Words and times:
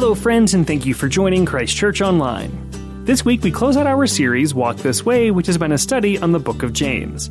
Hello, 0.00 0.14
friends, 0.14 0.54
and 0.54 0.64
thank 0.64 0.86
you 0.86 0.94
for 0.94 1.08
joining 1.08 1.44
Christ 1.44 1.76
Church 1.76 2.00
Online. 2.00 3.04
This 3.04 3.24
week 3.24 3.42
we 3.42 3.50
close 3.50 3.76
out 3.76 3.88
our 3.88 4.06
series, 4.06 4.54
Walk 4.54 4.76
This 4.76 5.04
Way, 5.04 5.32
which 5.32 5.48
has 5.48 5.58
been 5.58 5.72
a 5.72 5.78
study 5.78 6.16
on 6.16 6.30
the 6.30 6.38
book 6.38 6.62
of 6.62 6.72
James. 6.72 7.30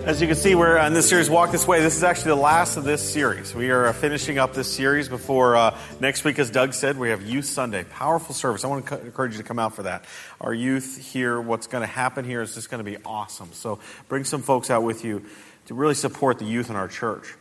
As 0.06 0.20
you 0.20 0.28
can 0.28 0.36
see, 0.36 0.54
we're 0.54 0.78
on 0.78 0.94
this 0.94 1.08
series, 1.08 1.28
Walk 1.28 1.50
This 1.50 1.66
Way. 1.66 1.80
This 1.80 1.96
is 1.96 2.04
actually 2.04 2.30
the 2.30 2.36
last 2.36 2.76
of 2.76 2.84
this 2.84 3.02
series. 3.12 3.52
We 3.52 3.70
are 3.70 3.88
uh, 3.88 3.92
finishing 3.92 4.38
up 4.38 4.54
this 4.54 4.72
series 4.72 5.08
before 5.08 5.56
uh, 5.56 5.76
next 5.98 6.22
week, 6.22 6.38
as 6.38 6.50
Doug 6.50 6.72
said, 6.72 6.98
we 6.98 7.10
have 7.10 7.20
Youth 7.20 7.46
Sunday. 7.46 7.82
Powerful 7.82 8.32
service. 8.32 8.64
I 8.64 8.68
want 8.68 8.86
to 8.86 9.00
encourage 9.00 9.32
you 9.32 9.38
to 9.38 9.44
come 9.44 9.58
out 9.58 9.74
for 9.74 9.82
that. 9.82 10.04
Our 10.40 10.54
youth 10.54 10.96
here, 11.12 11.40
what's 11.40 11.66
going 11.66 11.82
to 11.82 11.92
happen 11.92 12.24
here 12.24 12.40
is 12.40 12.54
just 12.54 12.70
going 12.70 12.82
to 12.82 12.90
be 12.90 12.96
awesome. 13.04 13.52
So 13.52 13.80
bring 14.08 14.22
some 14.22 14.40
folks 14.40 14.70
out 14.70 14.84
with 14.84 15.04
you 15.04 15.24
to 15.66 15.74
really 15.74 15.94
support 15.94 16.38
the 16.38 16.46
youth 16.46 16.70
in 16.70 16.76
our 16.76 16.88
church. 16.88 17.34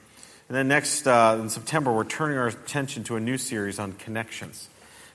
And 0.49 0.57
then 0.57 0.67
next, 0.67 1.07
uh, 1.07 1.37
in 1.39 1.49
September, 1.49 1.93
we're 1.93 2.05
turning 2.05 2.39
our 2.39 2.47
attention 2.47 3.03
to 3.05 3.17
a 3.17 3.19
new 3.19 3.37
series 3.37 3.77
on 3.77 3.93
connections. 3.93 4.67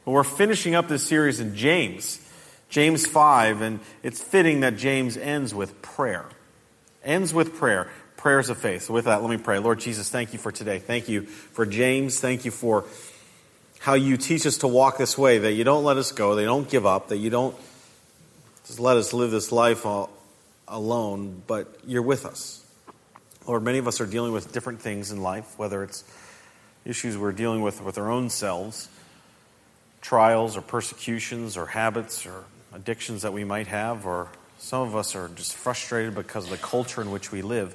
But 0.05 0.13
we're 0.13 0.25
finishing 0.25 0.77
up 0.77 0.87
this 0.87 1.03
series 1.03 1.41
in 1.41 1.57
James. 1.57 2.23
James 2.69 3.07
5, 3.07 3.61
and 3.61 3.81
it's 4.03 4.21
fitting 4.21 4.61
that 4.61 4.77
James 4.77 5.17
ends 5.17 5.55
with 5.55 5.81
prayer. 5.83 6.27
Ends 7.05 7.33
with 7.33 7.55
prayer. 7.55 7.89
Prayers 8.17 8.49
of 8.51 8.59
faith. 8.59 8.83
So, 8.83 8.95
with 8.95 9.05
that, 9.05 9.23
let 9.23 9.31
me 9.31 9.37
pray. 9.37 9.59
Lord 9.59 9.79
Jesus, 9.79 10.09
thank 10.09 10.33
you 10.33 10.39
for 10.39 10.51
today. 10.51 10.79
Thank 10.79 11.09
you 11.09 11.23
for 11.23 11.65
James. 11.65 12.19
Thank 12.19 12.45
you 12.45 12.51
for 12.51 12.85
how 13.79 13.95
you 13.95 14.17
teach 14.17 14.47
us 14.47 14.59
to 14.59 14.69
walk 14.69 14.99
this 14.99 15.17
way, 15.17 15.39
that 15.39 15.53
you 15.53 15.63
don't 15.63 15.85
let 15.85 15.97
us 15.97 16.11
go, 16.11 16.35
that 16.35 16.43
you 16.43 16.49
don't 16.49 16.69
give 16.69 16.85
up, 16.85 17.09
that 17.09 17.19
you 17.19 17.31
don't 17.31 17.55
just 18.67 18.81
let 18.81 18.97
us 18.97 19.13
live 19.13 19.31
this 19.31 19.53
life 19.53 19.87
alone, 20.67 21.43
but 21.47 21.79
you're 21.87 22.03
with 22.03 22.27
us. 22.27 22.65
Lord, 23.47 23.63
many 23.63 23.79
of 23.79 23.87
us 23.87 24.01
are 24.01 24.07
dealing 24.07 24.33
with 24.33 24.51
different 24.51 24.81
things 24.81 25.13
in 25.13 25.23
life, 25.23 25.57
whether 25.57 25.85
it's 25.85 26.03
issues 26.85 27.17
we're 27.17 27.31
dealing 27.31 27.63
with 27.63 27.81
with 27.81 27.97
our 27.97 28.11
own 28.11 28.29
selves, 28.29 28.89
trials 30.01 30.57
or 30.57 30.63
persecutions 30.63 31.57
or 31.57 31.67
habits 31.67 32.27
or 32.27 32.45
addictions 32.77 33.23
that 33.23 33.33
we 33.33 33.43
might 33.43 33.67
have, 33.67 34.07
or 34.07 34.29
some 34.59 34.83
of 34.83 34.95
us 34.95 35.17
are 35.17 35.29
just 35.29 35.55
frustrated 35.55 36.15
because 36.15 36.45
of 36.45 36.51
the 36.51 36.59
culture 36.59 37.01
in 37.01 37.11
which 37.11 37.33
we 37.33 37.43
live. 37.43 37.75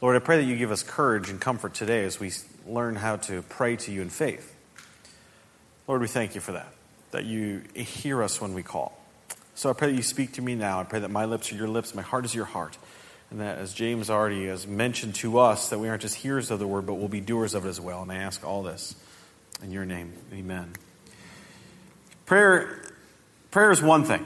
Lord, 0.00 0.16
I 0.16 0.20
pray 0.20 0.36
that 0.38 0.44
you 0.44 0.56
give 0.56 0.70
us 0.70 0.82
courage 0.82 1.28
and 1.28 1.40
comfort 1.40 1.74
today 1.74 2.04
as 2.04 2.20
we 2.20 2.30
learn 2.66 2.96
how 2.96 3.16
to 3.16 3.42
pray 3.42 3.76
to 3.76 3.92
you 3.92 4.02
in 4.02 4.10
faith. 4.10 4.54
Lord, 5.88 6.00
we 6.00 6.08
thank 6.08 6.34
you 6.34 6.40
for 6.40 6.52
that, 6.52 6.72
that 7.10 7.24
you 7.24 7.62
hear 7.74 8.22
us 8.22 8.40
when 8.40 8.54
we 8.54 8.62
call. 8.62 8.98
So 9.54 9.70
I 9.70 9.72
pray 9.72 9.90
that 9.90 9.96
you 9.96 10.02
speak 10.02 10.32
to 10.34 10.42
me 10.42 10.54
now. 10.54 10.80
I 10.80 10.84
pray 10.84 11.00
that 11.00 11.10
my 11.10 11.24
lips 11.24 11.50
are 11.52 11.56
your 11.56 11.68
lips, 11.68 11.94
my 11.94 12.02
heart 12.02 12.24
is 12.24 12.34
your 12.34 12.44
heart. 12.44 12.76
And 13.30 13.40
that, 13.40 13.58
as 13.58 13.74
James 13.74 14.08
already 14.08 14.46
has 14.46 14.68
mentioned 14.68 15.16
to 15.16 15.38
us, 15.38 15.70
that 15.70 15.80
we 15.80 15.88
aren't 15.88 16.02
just 16.02 16.14
hearers 16.14 16.52
of 16.52 16.60
the 16.60 16.66
word, 16.66 16.86
but 16.86 16.94
we'll 16.94 17.08
be 17.08 17.20
doers 17.20 17.54
of 17.54 17.66
it 17.66 17.68
as 17.68 17.80
well. 17.80 18.02
And 18.02 18.12
I 18.12 18.16
ask 18.16 18.44
all 18.44 18.62
this 18.62 18.94
in 19.62 19.72
your 19.72 19.84
name. 19.84 20.12
Amen. 20.32 20.74
Prayer, 22.24 22.82
prayer 23.50 23.72
is 23.72 23.82
one 23.82 24.04
thing. 24.04 24.24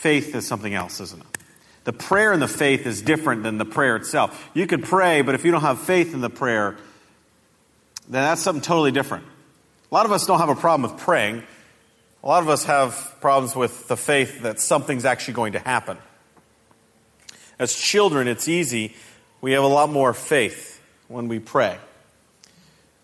Faith 0.00 0.34
is 0.34 0.46
something 0.46 0.72
else, 0.72 0.98
isn't 0.98 1.20
it? 1.20 1.38
The 1.84 1.92
prayer 1.92 2.32
and 2.32 2.40
the 2.40 2.48
faith 2.48 2.86
is 2.86 3.02
different 3.02 3.42
than 3.42 3.58
the 3.58 3.66
prayer 3.66 3.96
itself. 3.96 4.48
You 4.54 4.66
could 4.66 4.82
pray, 4.82 5.20
but 5.20 5.34
if 5.34 5.44
you 5.44 5.50
don't 5.50 5.60
have 5.60 5.78
faith 5.78 6.14
in 6.14 6.22
the 6.22 6.30
prayer, 6.30 6.78
then 8.08 8.22
that's 8.22 8.40
something 8.40 8.62
totally 8.62 8.92
different. 8.92 9.26
A 9.90 9.94
lot 9.94 10.06
of 10.06 10.12
us 10.12 10.26
don't 10.26 10.38
have 10.38 10.48
a 10.48 10.54
problem 10.54 10.90
with 10.90 11.02
praying. 11.02 11.42
A 12.24 12.26
lot 12.26 12.42
of 12.42 12.48
us 12.48 12.64
have 12.64 13.14
problems 13.20 13.54
with 13.54 13.88
the 13.88 13.96
faith 13.96 14.40
that 14.40 14.58
something's 14.58 15.04
actually 15.04 15.34
going 15.34 15.52
to 15.52 15.58
happen. 15.58 15.98
As 17.58 17.74
children, 17.74 18.26
it's 18.26 18.48
easy. 18.48 18.96
We 19.42 19.52
have 19.52 19.64
a 19.64 19.68
lot 19.68 19.90
more 19.90 20.14
faith 20.14 20.80
when 21.08 21.28
we 21.28 21.40
pray. 21.40 21.76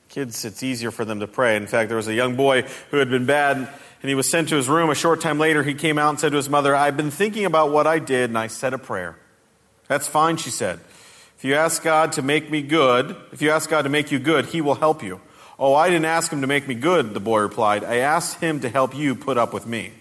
Kids, 0.08 0.46
it's 0.46 0.62
easier 0.62 0.90
for 0.90 1.04
them 1.04 1.20
to 1.20 1.26
pray. 1.26 1.56
In 1.56 1.66
fact, 1.66 1.88
there 1.88 1.98
was 1.98 2.08
a 2.08 2.14
young 2.14 2.36
boy 2.36 2.62
who 2.90 2.96
had 2.96 3.10
been 3.10 3.26
bad 3.26 3.68
and 4.02 4.08
he 4.08 4.14
was 4.14 4.30
sent 4.30 4.48
to 4.50 4.56
his 4.56 4.68
room. 4.68 4.90
A 4.90 4.94
short 4.94 5.20
time 5.20 5.38
later, 5.38 5.62
he 5.62 5.74
came 5.74 5.98
out 5.98 6.10
and 6.10 6.20
said 6.20 6.30
to 6.30 6.36
his 6.36 6.48
mother, 6.48 6.74
I've 6.74 6.96
been 6.96 7.10
thinking 7.10 7.44
about 7.44 7.70
what 7.70 7.86
I 7.86 7.98
did, 7.98 8.30
and 8.30 8.38
I 8.38 8.46
said 8.46 8.74
a 8.74 8.78
prayer. 8.78 9.16
That's 9.88 10.06
fine, 10.08 10.36
she 10.36 10.50
said. 10.50 10.80
If 11.38 11.44
you 11.44 11.54
ask 11.54 11.82
God 11.82 12.12
to 12.12 12.22
make 12.22 12.50
me 12.50 12.62
good, 12.62 13.16
if 13.32 13.42
you 13.42 13.50
ask 13.50 13.68
God 13.68 13.82
to 13.82 13.88
make 13.88 14.10
you 14.10 14.18
good, 14.18 14.46
he 14.46 14.60
will 14.60 14.74
help 14.74 15.02
you. 15.02 15.20
Oh, 15.58 15.74
I 15.74 15.88
didn't 15.88 16.06
ask 16.06 16.30
him 16.30 16.40
to 16.40 16.46
make 16.46 16.68
me 16.68 16.74
good, 16.74 17.14
the 17.14 17.20
boy 17.20 17.40
replied. 17.40 17.84
I 17.84 17.96
asked 17.96 18.40
him 18.40 18.60
to 18.60 18.68
help 18.68 18.96
you 18.96 19.14
put 19.14 19.38
up 19.38 19.52
with 19.52 19.66
me. 19.66 19.92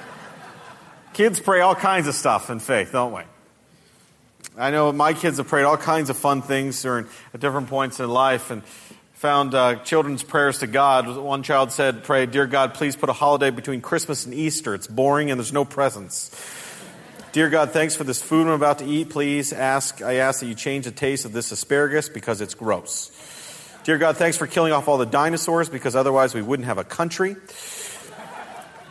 kids 1.12 1.40
pray 1.40 1.60
all 1.60 1.74
kinds 1.74 2.08
of 2.08 2.14
stuff 2.14 2.50
in 2.50 2.58
faith, 2.58 2.92
don't 2.92 3.12
we? 3.12 3.22
I 4.58 4.70
know 4.70 4.92
my 4.92 5.14
kids 5.14 5.38
have 5.38 5.48
prayed 5.48 5.64
all 5.64 5.76
kinds 5.76 6.10
of 6.10 6.16
fun 6.16 6.42
things 6.42 6.82
during 6.82 7.06
at 7.32 7.40
different 7.40 7.68
points 7.68 8.00
in 8.00 8.10
life, 8.10 8.50
and 8.50 8.62
found 9.20 9.54
uh, 9.54 9.74
children's 9.80 10.22
prayers 10.22 10.60
to 10.60 10.66
God. 10.66 11.06
One 11.18 11.42
child 11.42 11.72
said, 11.72 12.04
Pray, 12.04 12.24
Dear 12.24 12.46
God, 12.46 12.72
please 12.72 12.96
put 12.96 13.10
a 13.10 13.12
holiday 13.12 13.50
between 13.50 13.82
Christmas 13.82 14.24
and 14.24 14.32
Easter. 14.32 14.74
It's 14.74 14.86
boring 14.86 15.30
and 15.30 15.38
there's 15.38 15.52
no 15.52 15.66
presents. 15.66 16.30
Dear 17.32 17.50
God, 17.50 17.72
thanks 17.72 17.94
for 17.94 18.02
this 18.02 18.22
food 18.22 18.46
I'm 18.46 18.54
about 18.54 18.78
to 18.78 18.86
eat. 18.86 19.10
Please 19.10 19.52
ask, 19.52 20.00
I 20.00 20.14
ask 20.14 20.40
that 20.40 20.46
you 20.46 20.54
change 20.54 20.86
the 20.86 20.90
taste 20.90 21.26
of 21.26 21.34
this 21.34 21.52
asparagus 21.52 22.08
because 22.08 22.40
it's 22.40 22.54
gross. 22.54 23.10
Dear 23.84 23.98
God, 23.98 24.16
thanks 24.16 24.38
for 24.38 24.46
killing 24.46 24.72
off 24.72 24.88
all 24.88 24.96
the 24.96 25.04
dinosaurs 25.04 25.68
because 25.68 25.94
otherwise 25.94 26.34
we 26.34 26.40
wouldn't 26.40 26.64
have 26.64 26.78
a 26.78 26.84
country. 26.84 27.36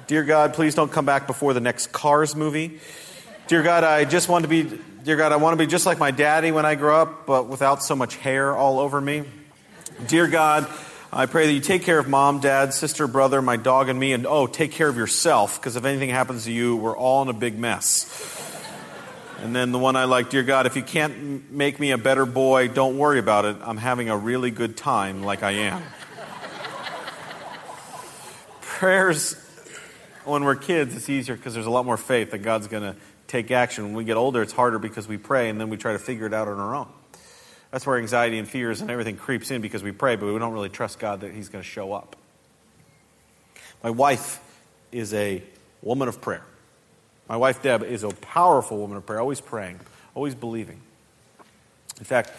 Dear 0.05 0.25
God, 0.25 0.53
please 0.53 0.75
don't 0.75 0.91
come 0.91 1.05
back 1.05 1.25
before 1.25 1.55
the 1.55 1.59
next 1.59 1.91
Cars 1.91 2.35
movie. 2.35 2.79
Dear 3.47 3.63
God, 3.63 3.83
I 3.83 4.05
just 4.05 4.29
want 4.29 4.43
to 4.43 4.47
be, 4.47 4.79
dear 5.03 5.15
God, 5.15 5.31
I 5.31 5.37
want 5.37 5.57
to 5.57 5.65
be 5.65 5.67
just 5.67 5.87
like 5.87 5.97
my 5.97 6.11
daddy 6.11 6.51
when 6.51 6.67
I 6.67 6.75
grow 6.75 7.01
up, 7.01 7.25
but 7.25 7.47
without 7.47 7.81
so 7.81 7.95
much 7.95 8.15
hair 8.15 8.55
all 8.55 8.77
over 8.77 9.01
me. 9.01 9.25
Dear 10.07 10.27
God, 10.27 10.65
I 11.11 11.25
pray 11.25 11.47
that 11.47 11.51
you 11.51 11.59
take 11.59 11.83
care 11.83 11.99
of 11.99 12.07
mom, 12.07 12.39
dad, 12.39 12.73
sister, 12.73 13.05
brother, 13.05 13.41
my 13.41 13.57
dog, 13.57 13.89
and 13.89 13.99
me, 13.99 14.13
and 14.13 14.25
oh, 14.25 14.47
take 14.47 14.71
care 14.71 14.87
of 14.87 14.95
yourself, 14.95 15.59
because 15.59 15.75
if 15.75 15.83
anything 15.83 16.09
happens 16.09 16.45
to 16.45 16.53
you, 16.53 16.77
we're 16.77 16.95
all 16.95 17.21
in 17.21 17.27
a 17.27 17.33
big 17.33 17.59
mess. 17.59 18.07
And 19.41 19.53
then 19.53 19.73
the 19.73 19.77
one 19.77 19.97
I 19.97 20.05
like, 20.05 20.29
Dear 20.29 20.43
God, 20.43 20.67
if 20.67 20.77
you 20.77 20.83
can't 20.83 21.51
make 21.51 21.81
me 21.81 21.91
a 21.91 21.97
better 21.97 22.25
boy, 22.25 22.69
don't 22.69 22.97
worry 22.97 23.19
about 23.19 23.43
it. 23.43 23.57
I'm 23.61 23.75
having 23.75 24.09
a 24.09 24.15
really 24.15 24.51
good 24.51 24.77
time 24.77 25.23
like 25.23 25.43
I 25.43 25.51
am. 25.51 25.83
Prayers, 28.61 29.33
when 30.23 30.45
we're 30.45 30.55
kids, 30.55 30.95
it's 30.95 31.09
easier 31.09 31.35
because 31.35 31.53
there's 31.53 31.65
a 31.65 31.71
lot 31.71 31.85
more 31.85 31.97
faith 31.97 32.31
that 32.31 32.39
God's 32.39 32.67
going 32.67 32.83
to 32.83 32.95
take 33.27 33.51
action. 33.51 33.83
When 33.83 33.93
we 33.95 34.05
get 34.05 34.15
older, 34.15 34.41
it's 34.41 34.53
harder 34.53 34.79
because 34.79 35.09
we 35.09 35.17
pray 35.17 35.49
and 35.49 35.59
then 35.59 35.69
we 35.69 35.75
try 35.75 35.91
to 35.91 35.99
figure 35.99 36.25
it 36.25 36.33
out 36.33 36.47
on 36.47 36.57
our 36.57 36.73
own. 36.73 36.87
That's 37.71 37.85
where 37.85 37.97
anxiety 37.97 38.39
and 38.39 38.47
fears 38.47 38.81
and 38.81 38.89
everything 38.89 39.15
creeps 39.15 39.51
in 39.51 39.61
because 39.61 39.83
we 39.83 39.91
pray, 39.91 40.15
but 40.15 40.31
we 40.31 40.39
don't 40.39 40.53
really 40.53 40.69
trust 40.69 40.99
God 40.99 41.21
that 41.21 41.33
He's 41.33 41.49
going 41.49 41.63
to 41.63 41.69
show 41.69 41.93
up. 41.93 42.15
My 43.83 43.91
wife 43.91 44.39
is 44.91 45.13
a 45.13 45.43
woman 45.81 46.07
of 46.07 46.19
prayer. 46.19 46.43
My 47.27 47.37
wife, 47.37 47.61
Deb, 47.61 47.83
is 47.83 48.03
a 48.03 48.09
powerful 48.09 48.77
woman 48.77 48.97
of 48.97 49.05
prayer, 49.05 49.19
always 49.19 49.39
praying, 49.39 49.79
always 50.15 50.33
believing. 50.33 50.81
In 51.99 52.05
fact, 52.05 52.31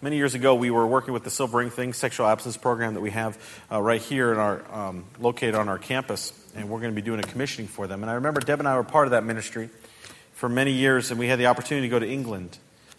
many 0.00 0.16
years 0.16 0.34
ago, 0.34 0.54
we 0.54 0.70
were 0.70 0.86
working 0.86 1.12
with 1.12 1.24
the 1.24 1.30
Silver 1.30 1.58
Ring 1.58 1.70
Thing 1.70 1.92
sexual 1.92 2.26
abstinence 2.26 2.56
program 2.56 2.94
that 2.94 3.00
we 3.00 3.10
have 3.10 3.36
uh, 3.70 3.82
right 3.82 4.00
here 4.00 4.32
in 4.32 4.38
our, 4.38 4.62
um, 4.72 5.06
located 5.18 5.56
on 5.56 5.68
our 5.68 5.78
campus, 5.78 6.32
and 6.54 6.68
we're 6.68 6.78
going 6.78 6.92
to 6.92 6.96
be 6.96 7.04
doing 7.04 7.18
a 7.18 7.24
commissioning 7.24 7.66
for 7.66 7.88
them. 7.88 8.02
And 8.02 8.10
I 8.10 8.14
remember 8.14 8.40
Deb 8.40 8.60
and 8.60 8.68
I 8.68 8.76
were 8.76 8.84
part 8.84 9.08
of 9.08 9.10
that 9.10 9.24
ministry 9.24 9.70
for 10.34 10.48
many 10.48 10.70
years, 10.70 11.10
and 11.10 11.18
we 11.18 11.26
had 11.26 11.40
the 11.40 11.46
opportunity 11.46 11.88
to 11.88 11.90
go 11.90 11.98
to 11.98 12.08
England 12.08 12.58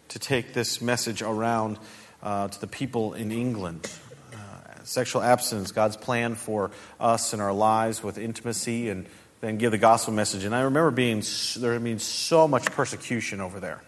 to 0.10 0.20
take 0.20 0.54
this 0.54 0.82
message 0.82 1.22
around 1.22 1.80
uh, 2.22 2.48
to 2.48 2.62
the 2.62 2.68
people 2.68 3.14
in 3.14 3.32
England. 3.32 3.90
Uh, 4.34 4.38
sexual 4.84 5.22
abstinence, 5.22 5.72
God's 5.72 5.98
plan 5.98 6.36
for 6.36 6.72
us 7.00 7.34
and 7.34 7.42
our 7.42 7.54
lives 7.54 8.04
with 8.04 8.18
intimacy, 8.18 8.90
and 8.90 9.06
then 9.42 9.58
give 9.58 9.72
the 9.72 9.78
gospel 9.78 10.14
message. 10.14 10.44
And 10.44 10.54
I 10.54 10.62
remember 10.62 10.92
being 10.92 11.24
there 11.58 11.80
being 11.80 12.00
so 12.00 12.48
much 12.48 12.66
persecution 12.66 13.40
over 13.40 13.60
there. 13.60 13.82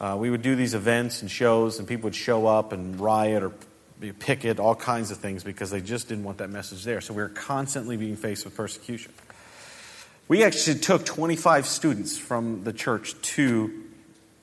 Uh, 0.00 0.16
we 0.18 0.30
would 0.30 0.40
do 0.40 0.56
these 0.56 0.72
events 0.72 1.20
and 1.20 1.30
shows, 1.30 1.78
and 1.78 1.86
people 1.86 2.04
would 2.04 2.14
show 2.14 2.46
up 2.46 2.72
and 2.72 2.98
riot 2.98 3.42
or 3.42 3.52
picket, 4.18 4.58
all 4.58 4.74
kinds 4.74 5.10
of 5.10 5.18
things, 5.18 5.44
because 5.44 5.70
they 5.70 5.82
just 5.82 6.08
didn't 6.08 6.24
want 6.24 6.38
that 6.38 6.48
message 6.48 6.84
there. 6.84 7.02
So 7.02 7.12
we 7.12 7.22
were 7.22 7.28
constantly 7.28 7.98
being 7.98 8.16
faced 8.16 8.46
with 8.46 8.56
persecution. 8.56 9.12
We 10.26 10.44
actually 10.44 10.78
took 10.78 11.04
25 11.04 11.66
students 11.66 12.16
from 12.16 12.64
the 12.64 12.72
church 12.72 13.20
to 13.20 13.79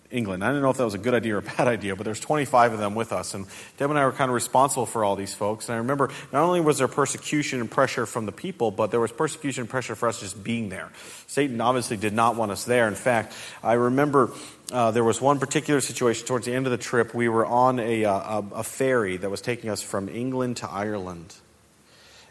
England. 0.09 0.43
I 0.43 0.47
didn't 0.47 0.61
know 0.61 0.69
if 0.69 0.77
that 0.77 0.85
was 0.85 0.93
a 0.93 0.99
good 0.99 1.13
idea 1.13 1.35
or 1.35 1.39
a 1.39 1.41
bad 1.41 1.67
idea, 1.67 1.95
but 1.95 2.03
there's 2.03 2.19
25 2.19 2.73
of 2.73 2.79
them 2.79 2.95
with 2.95 3.11
us. 3.11 3.33
And 3.33 3.45
Deb 3.77 3.89
and 3.89 3.99
I 3.99 4.05
were 4.05 4.11
kind 4.11 4.29
of 4.29 4.35
responsible 4.35 4.85
for 4.85 5.03
all 5.03 5.15
these 5.15 5.33
folks. 5.33 5.67
And 5.67 5.75
I 5.75 5.79
remember 5.79 6.09
not 6.31 6.43
only 6.43 6.61
was 6.61 6.77
there 6.77 6.87
persecution 6.87 7.59
and 7.59 7.69
pressure 7.69 8.05
from 8.05 8.25
the 8.25 8.31
people, 8.31 8.71
but 8.71 8.91
there 8.91 8.99
was 8.99 9.11
persecution 9.11 9.61
and 9.61 9.69
pressure 9.69 9.95
for 9.95 10.07
us 10.07 10.19
just 10.19 10.41
being 10.43 10.69
there. 10.69 10.91
Satan 11.27 11.59
obviously 11.59 11.97
did 11.97 12.13
not 12.13 12.35
want 12.35 12.51
us 12.51 12.63
there. 12.63 12.87
In 12.87 12.95
fact, 12.95 13.33
I 13.61 13.73
remember 13.73 14.31
uh, 14.71 14.91
there 14.91 15.03
was 15.03 15.19
one 15.19 15.39
particular 15.39 15.81
situation 15.81 16.25
towards 16.25 16.45
the 16.45 16.53
end 16.53 16.65
of 16.65 16.71
the 16.71 16.77
trip. 16.77 17.13
We 17.13 17.27
were 17.29 17.45
on 17.45 17.79
a, 17.79 18.05
uh, 18.05 18.41
a 18.53 18.63
ferry 18.63 19.17
that 19.17 19.29
was 19.29 19.41
taking 19.41 19.69
us 19.69 19.81
from 19.81 20.09
England 20.09 20.57
to 20.57 20.69
Ireland 20.69 21.35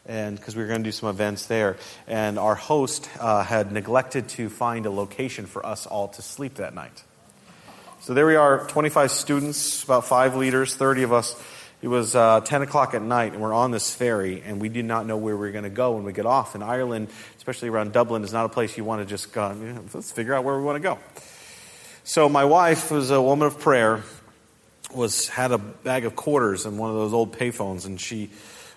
and 0.09 0.37
because 0.37 0.55
we 0.55 0.63
were 0.63 0.69
going 0.69 0.83
to 0.83 0.85
do 0.85 0.93
some 0.93 1.09
events 1.09 1.47
there. 1.47 1.77
And 2.07 2.39
our 2.39 2.55
host 2.55 3.09
uh, 3.19 3.43
had 3.43 3.73
neglected 3.73 4.29
to 4.31 4.49
find 4.49 4.87
a 4.87 4.91
location 4.91 5.47
for 5.47 5.67
us 5.67 5.87
all 5.87 6.09
to 6.09 6.23
sleep 6.23 6.55
that 6.55 6.75
night. 6.75 7.03
So 8.07 8.15
there 8.15 8.25
we 8.25 8.37
are, 8.37 8.65
25 8.69 9.11
students, 9.11 9.83
about 9.83 10.07
five 10.07 10.37
leaders, 10.37 10.77
30 10.77 11.03
of 11.03 11.13
us. 11.13 11.35
It 11.83 11.89
was 11.89 12.15
uh, 12.15 12.41
10 12.41 12.63
o'clock 12.63 12.95
at 12.95 13.03
night, 13.03 13.33
and 13.33 13.43
we're 13.43 13.53
on 13.53 13.73
this 13.73 13.93
ferry, 13.93 14.45
and 14.47 14.61
we 14.61 14.69
did 14.69 14.85
not 14.85 15.07
know 15.07 15.17
where 15.17 15.35
we 15.35 15.41
were 15.41 15.51
going 15.51 15.65
to 15.65 15.71
go 15.71 15.91
when 15.91 16.05
we 16.05 16.13
get 16.13 16.25
off. 16.25 16.55
And 16.55 16.63
Ireland, 16.63 17.09
especially 17.39 17.69
around 17.69 17.93
Dublin, 17.93 18.23
is 18.23 18.33
not 18.33 18.47
a 18.47 18.49
place 18.49 18.77
you 18.77 18.85
want 18.85 19.03
to 19.03 19.07
just 19.07 19.33
go, 19.33 19.53
let's 19.93 20.13
figure 20.13 20.35
out 20.35 20.45
where 20.45 20.57
we 20.57 20.63
want 20.63 20.77
to 20.77 20.89
go. 20.89 21.01
So 22.05 22.29
my 22.29 22.45
wife 22.45 22.93
was 22.93 23.11
a 23.11 23.21
woman 23.21 23.49
of 23.49 23.59
prayer, 23.59 24.05
was 24.95 25.27
had 25.27 25.51
a 25.51 25.59
bag 25.59 26.05
of 26.05 26.15
quarters 26.15 26.65
and 26.65 26.79
one 26.79 26.91
of 26.91 26.97
those 26.97 27.13
old 27.13 27.37
payphones, 27.37 27.87
and 27.87 28.01
she 28.01 28.31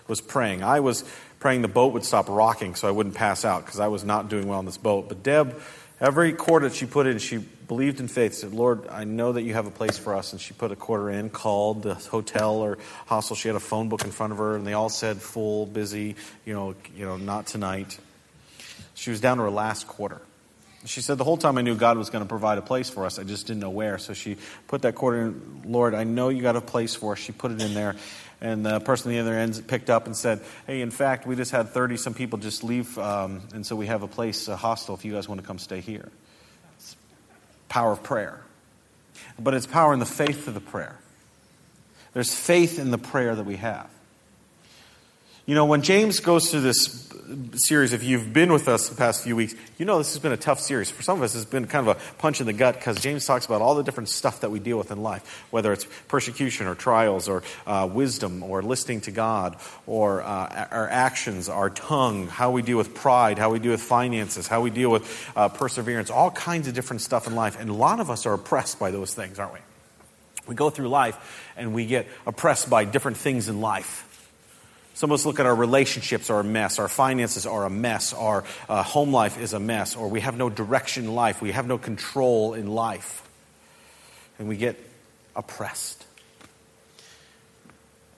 was 0.08 0.20
praying. 0.20 0.64
I 0.64 0.80
was 0.80 1.04
praying 1.38 1.62
the 1.62 1.68
boat 1.68 1.92
would 1.92 2.04
stop 2.04 2.28
rocking 2.28 2.74
so 2.74 2.88
I 2.88 2.90
wouldn't 2.90 3.14
pass 3.14 3.44
out 3.44 3.64
because 3.64 3.78
I 3.78 3.86
was 3.86 4.02
not 4.02 4.28
doing 4.28 4.48
well 4.48 4.58
on 4.58 4.64
this 4.64 4.76
boat. 4.76 5.08
But 5.08 5.22
Deb, 5.22 5.62
every 6.00 6.32
quarter 6.32 6.68
that 6.68 6.74
she 6.74 6.86
put 6.86 7.06
in, 7.06 7.18
she 7.18 7.44
believed 7.70 8.00
in 8.00 8.08
faith, 8.08 8.34
said, 8.34 8.52
Lord, 8.52 8.88
I 8.88 9.04
know 9.04 9.30
that 9.30 9.42
you 9.42 9.54
have 9.54 9.68
a 9.68 9.70
place 9.70 9.96
for 9.96 10.16
us. 10.16 10.32
And 10.32 10.40
she 10.40 10.54
put 10.54 10.72
a 10.72 10.76
quarter 10.76 11.08
in, 11.08 11.30
called 11.30 11.84
the 11.84 11.94
hotel 11.94 12.56
or 12.56 12.78
hostel. 13.06 13.36
She 13.36 13.46
had 13.46 13.56
a 13.56 13.60
phone 13.60 13.88
book 13.88 14.02
in 14.02 14.10
front 14.10 14.32
of 14.32 14.40
her, 14.40 14.56
and 14.56 14.66
they 14.66 14.72
all 14.72 14.88
said 14.88 15.18
full, 15.18 15.66
busy, 15.66 16.16
you 16.44 16.52
know, 16.52 16.74
you 16.96 17.04
know, 17.04 17.16
not 17.16 17.46
tonight. 17.46 17.96
She 18.94 19.10
was 19.10 19.20
down 19.20 19.36
to 19.36 19.44
her 19.44 19.52
last 19.52 19.86
quarter. 19.86 20.20
She 20.84 21.00
said, 21.00 21.16
The 21.16 21.22
whole 21.22 21.36
time 21.36 21.58
I 21.58 21.62
knew 21.62 21.76
God 21.76 21.96
was 21.96 22.10
going 22.10 22.24
to 22.24 22.28
provide 22.28 22.58
a 22.58 22.62
place 22.62 22.90
for 22.90 23.06
us. 23.06 23.20
I 23.20 23.22
just 23.22 23.46
didn't 23.46 23.60
know 23.60 23.70
where. 23.70 23.98
So 23.98 24.14
she 24.14 24.36
put 24.66 24.82
that 24.82 24.96
quarter 24.96 25.26
in, 25.26 25.62
Lord, 25.64 25.94
I 25.94 26.02
know 26.02 26.28
you 26.28 26.42
got 26.42 26.56
a 26.56 26.60
place 26.60 26.96
for 26.96 27.12
us. 27.12 27.20
She 27.20 27.30
put 27.30 27.52
it 27.52 27.62
in 27.62 27.72
there. 27.74 27.94
And 28.40 28.66
the 28.66 28.80
person 28.80 29.10
on 29.10 29.14
the 29.14 29.20
other 29.20 29.38
end 29.38 29.62
picked 29.68 29.90
up 29.90 30.06
and 30.06 30.16
said, 30.16 30.40
Hey, 30.66 30.80
in 30.80 30.90
fact, 30.90 31.24
we 31.24 31.36
just 31.36 31.52
had 31.52 31.68
30 31.68 31.98
some 31.98 32.14
people 32.14 32.40
just 32.40 32.64
leave. 32.64 32.98
Um, 32.98 33.42
and 33.54 33.64
so 33.64 33.76
we 33.76 33.86
have 33.86 34.02
a 34.02 34.08
place, 34.08 34.48
a 34.48 34.56
hostel, 34.56 34.96
if 34.96 35.04
you 35.04 35.12
guys 35.12 35.28
want 35.28 35.40
to 35.40 35.46
come 35.46 35.60
stay 35.60 35.80
here. 35.80 36.10
Power 37.70 37.92
of 37.92 38.02
prayer. 38.02 38.42
But 39.38 39.54
it's 39.54 39.66
power 39.66 39.94
in 39.94 39.98
the 39.98 40.06
faith 40.06 40.46
of 40.46 40.52
the 40.52 40.60
prayer. 40.60 40.98
There's 42.12 42.34
faith 42.34 42.78
in 42.78 42.90
the 42.90 42.98
prayer 42.98 43.34
that 43.34 43.46
we 43.46 43.56
have. 43.56 43.88
You 45.50 45.56
know, 45.56 45.64
when 45.64 45.82
James 45.82 46.20
goes 46.20 46.48
through 46.48 46.60
this 46.60 47.10
series, 47.54 47.92
if 47.92 48.04
you've 48.04 48.32
been 48.32 48.52
with 48.52 48.68
us 48.68 48.88
the 48.88 48.94
past 48.94 49.24
few 49.24 49.34
weeks, 49.34 49.52
you 49.78 49.84
know 49.84 49.98
this 49.98 50.12
has 50.12 50.22
been 50.22 50.30
a 50.30 50.36
tough 50.36 50.60
series. 50.60 50.92
For 50.92 51.02
some 51.02 51.18
of 51.18 51.24
us, 51.24 51.34
it's 51.34 51.44
been 51.44 51.66
kind 51.66 51.88
of 51.88 51.96
a 51.96 52.00
punch 52.18 52.40
in 52.40 52.46
the 52.46 52.52
gut 52.52 52.76
because 52.76 53.00
James 53.00 53.26
talks 53.26 53.46
about 53.46 53.60
all 53.60 53.74
the 53.74 53.82
different 53.82 54.10
stuff 54.10 54.42
that 54.42 54.52
we 54.52 54.60
deal 54.60 54.78
with 54.78 54.92
in 54.92 55.02
life, 55.02 55.44
whether 55.50 55.72
it's 55.72 55.88
persecution 56.06 56.68
or 56.68 56.76
trials 56.76 57.28
or 57.28 57.42
uh, 57.66 57.88
wisdom 57.92 58.44
or 58.44 58.62
listening 58.62 59.00
to 59.00 59.10
God 59.10 59.56
or 59.88 60.22
uh, 60.22 60.68
our 60.70 60.88
actions, 60.88 61.48
our 61.48 61.68
tongue, 61.68 62.28
how 62.28 62.52
we 62.52 62.62
deal 62.62 62.78
with 62.78 62.94
pride, 62.94 63.36
how 63.36 63.50
we 63.50 63.58
deal 63.58 63.72
with 63.72 63.82
finances, 63.82 64.46
how 64.46 64.60
we 64.60 64.70
deal 64.70 64.92
with 64.92 65.32
uh, 65.34 65.48
perseverance, 65.48 66.10
all 66.10 66.30
kinds 66.30 66.68
of 66.68 66.74
different 66.74 67.02
stuff 67.02 67.26
in 67.26 67.34
life. 67.34 67.58
And 67.58 67.70
a 67.70 67.74
lot 67.74 67.98
of 67.98 68.08
us 68.08 68.24
are 68.24 68.34
oppressed 68.34 68.78
by 68.78 68.92
those 68.92 69.14
things, 69.14 69.40
aren't 69.40 69.54
we? 69.54 69.60
We 70.46 70.54
go 70.54 70.70
through 70.70 70.90
life 70.90 71.52
and 71.56 71.74
we 71.74 71.86
get 71.86 72.06
oppressed 72.24 72.70
by 72.70 72.84
different 72.84 73.16
things 73.16 73.48
in 73.48 73.60
life. 73.60 74.06
Some 75.00 75.12
of 75.12 75.14
us 75.14 75.24
look 75.24 75.40
at 75.40 75.46
our 75.46 75.54
relationships 75.54 76.28
are 76.28 76.40
a 76.40 76.44
mess, 76.44 76.78
our 76.78 76.86
finances 76.86 77.46
are 77.46 77.64
a 77.64 77.70
mess, 77.70 78.12
our 78.12 78.44
uh, 78.68 78.82
home 78.82 79.14
life 79.14 79.40
is 79.40 79.54
a 79.54 79.58
mess, 79.58 79.96
or 79.96 80.08
we 80.08 80.20
have 80.20 80.36
no 80.36 80.50
direction 80.50 81.06
in 81.06 81.14
life, 81.14 81.40
we 81.40 81.52
have 81.52 81.66
no 81.66 81.78
control 81.78 82.52
in 82.52 82.66
life, 82.66 83.26
and 84.38 84.46
we 84.46 84.58
get 84.58 84.78
oppressed. 85.34 86.04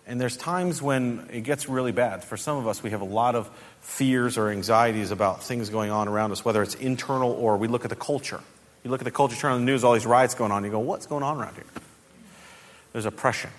And 0.09 0.21
there's 0.21 0.37
times 0.37 0.83
when 0.83 1.29
it 1.33 1.43
gets 1.43 1.69
really 1.69 1.93
bad. 1.93 2.25
For 2.25 2.37
some 2.37 2.57
of 2.57 2.67
us, 2.67 2.83
we 2.83 2.91
have 2.91 3.01
a 3.01 3.05
lot 3.05 3.37
of 3.37 3.49
fears 3.81 4.37
or 4.37 4.49
anxieties 4.51 5.13
about 5.13 5.45
things 5.45 5.71
going 5.71 5.93
on 5.93 6.09
around 6.09 6.33
us, 6.33 6.45
whether 6.45 6.65
it's 6.65 6.75
internal 6.75 7.31
or 7.31 7.59
we 7.59 7.69
look 7.69 7.85
at 7.85 7.91
the 7.91 7.95
culture. 7.95 8.41
You 8.83 8.91
look 8.91 9.01
at 9.01 9.05
the 9.05 9.13
culture, 9.13 9.37
turn 9.37 9.53
on 9.53 9.61
the 9.61 9.67
news, 9.67 9.85
all 9.85 9.93
these 9.93 10.05
riots 10.05 10.35
going 10.35 10.51
on, 10.51 10.65
you 10.65 10.71
go, 10.73 10.81
what's 10.81 11.07
going 11.07 11.23
on 11.23 11.37
around 11.37 11.55
here? 11.55 11.65
There's 12.93 13.07
oppression. 13.07 13.51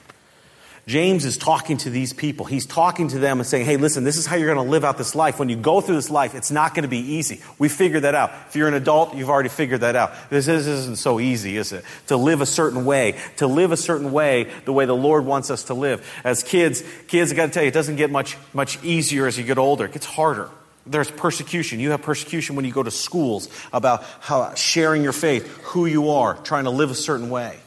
James 0.85 1.23
is 1.23 1.37
talking 1.37 1.77
to 1.77 1.89
these 1.89 2.11
people. 2.11 2.45
He's 2.45 2.65
talking 2.65 3.07
to 3.07 3.19
them 3.19 3.39
and 3.39 3.47
saying, 3.47 3.65
hey, 3.65 3.77
listen, 3.77 4.03
this 4.03 4.17
is 4.17 4.25
how 4.25 4.35
you're 4.35 4.53
going 4.53 4.65
to 4.65 4.69
live 4.69 4.83
out 4.83 4.97
this 4.97 5.15
life. 5.15 5.39
When 5.39 5.47
you 5.47 5.55
go 5.55 5.79
through 5.79 5.95
this 5.95 6.09
life, 6.09 6.35
it's 6.35 6.51
not 6.51 6.75
going 6.75 6.83
to 6.83 6.89
be 6.89 6.97
easy. 6.97 7.41
We 7.57 7.69
figured 7.69 8.03
that 8.03 8.15
out. 8.15 8.31
If 8.49 8.57
you're 8.57 8.67
an 8.67 8.73
adult, 8.73 9.15
you've 9.15 9.29
already 9.29 9.47
figured 9.47 9.79
that 9.79 9.95
out. 9.95 10.11
This 10.29 10.49
isn't 10.49 10.97
so 10.97 11.21
easy, 11.21 11.55
is 11.55 11.71
it? 11.71 11.85
To 12.07 12.17
live 12.17 12.41
a 12.41 12.45
certain 12.45 12.83
way, 12.83 13.17
to 13.37 13.47
live 13.47 13.71
a 13.71 13.77
certain 13.77 14.11
way, 14.11 14.51
the 14.65 14.73
way 14.73 14.85
the 14.85 14.95
Lord 14.95 15.25
wants 15.25 15.49
us 15.49 15.63
to 15.63 15.73
live. 15.73 16.05
As 16.25 16.43
kids, 16.43 16.83
kids, 17.07 17.31
I 17.31 17.35
got 17.35 17.45
to 17.45 17.51
tell 17.53 17.63
you, 17.63 17.69
it 17.69 17.73
doesn't 17.73 17.95
get 17.95 18.11
much, 18.11 18.37
much 18.51 18.83
easier 18.83 19.25
as 19.25 19.37
you 19.37 19.45
get 19.45 19.57
older. 19.57 19.85
It 19.85 19.93
gets 19.93 20.05
harder. 20.05 20.49
There's 20.85 21.09
persecution. 21.09 21.79
You 21.79 21.91
have 21.91 22.01
persecution 22.01 22.57
when 22.57 22.65
you 22.65 22.73
go 22.73 22.83
to 22.83 22.91
schools 22.91 23.47
about 23.71 24.03
how 24.19 24.53
sharing 24.55 25.01
your 25.01 25.13
faith, 25.13 25.47
who 25.63 25.85
you 25.85 26.09
are, 26.09 26.35
trying 26.35 26.65
to 26.65 26.71
live 26.71 26.91
a 26.91 26.95
certain 26.95 27.29
way. 27.29 27.57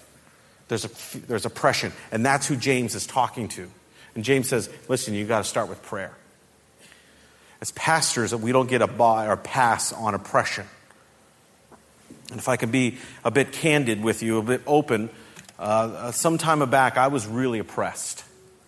There's, 0.68 0.84
a, 0.84 1.18
there's 1.26 1.46
oppression. 1.46 1.92
And 2.10 2.24
that's 2.24 2.46
who 2.46 2.56
James 2.56 2.94
is 2.94 3.06
talking 3.06 3.48
to. 3.48 3.70
And 4.14 4.24
James 4.24 4.48
says, 4.48 4.70
listen, 4.88 5.14
you've 5.14 5.28
got 5.28 5.38
to 5.38 5.44
start 5.44 5.68
with 5.68 5.82
prayer. 5.82 6.16
As 7.60 7.70
pastors, 7.72 8.34
we 8.34 8.52
don't 8.52 8.68
get 8.68 8.82
a 8.82 8.86
buy 8.86 9.28
or 9.28 9.36
pass 9.36 9.92
on 9.92 10.14
oppression. 10.14 10.66
And 12.30 12.38
if 12.38 12.48
I 12.48 12.56
could 12.56 12.72
be 12.72 12.98
a 13.24 13.30
bit 13.30 13.52
candid 13.52 14.02
with 14.02 14.22
you, 14.22 14.38
a 14.38 14.42
bit 14.42 14.62
open, 14.66 15.10
uh, 15.58 16.10
some 16.10 16.38
time 16.38 16.68
back, 16.68 16.96
I 16.96 17.08
was 17.08 17.26
really 17.26 17.60
oppressed. 17.60 18.24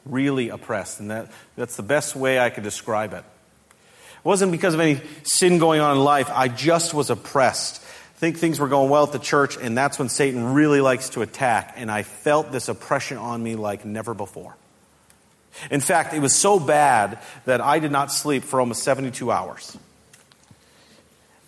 Really 0.07 0.49
oppressed. 0.49 1.01
And 1.01 1.11
that, 1.11 1.31
that's 1.57 1.77
the 1.77 1.83
best 1.83 2.15
way 2.15 2.39
I 2.39 2.51
could 2.51 2.63
describe 2.63 3.13
it. 3.13 3.25
It 3.25 4.25
wasn't 4.25 4.53
because 4.53 4.75
of 4.75 4.81
any 4.81 5.01
sin 5.25 5.59
going 5.59 5.81
on 5.81 5.97
in 5.97 6.05
life, 6.05 6.31
I 6.33 6.49
just 6.49 6.95
was 6.95 7.11
oppressed 7.11 7.83
think 8.19 8.39
things 8.39 8.59
were 8.59 8.69
going 8.69 8.91
well 8.91 9.05
at 9.05 9.13
the 9.13 9.21
church, 9.21 9.57
and 9.57 9.79
that's 9.79 9.99
when 9.99 10.09
Satan 10.09 10.53
really 10.53 10.81
likes 10.81 11.11
to 11.11 11.23
attack. 11.23 11.75
And 11.77 11.89
I 11.91 12.03
felt 12.03 12.51
this 12.51 12.69
oppression 12.69 13.17
on 13.17 13.41
me 13.43 13.55
like 13.55 13.85
never 13.85 14.13
before. 14.13 14.57
In 15.71 15.81
fact, 15.81 16.15
it 16.15 16.21
was 16.21 16.35
so 16.35 16.59
bad 16.59 17.21
that 17.45 17.61
I 17.61 17.79
did 17.79 17.93
not 17.93 18.13
sleep 18.13 18.43
for 18.43 18.61
almost 18.61 18.83
72 18.83 19.31
hours. 19.31 19.77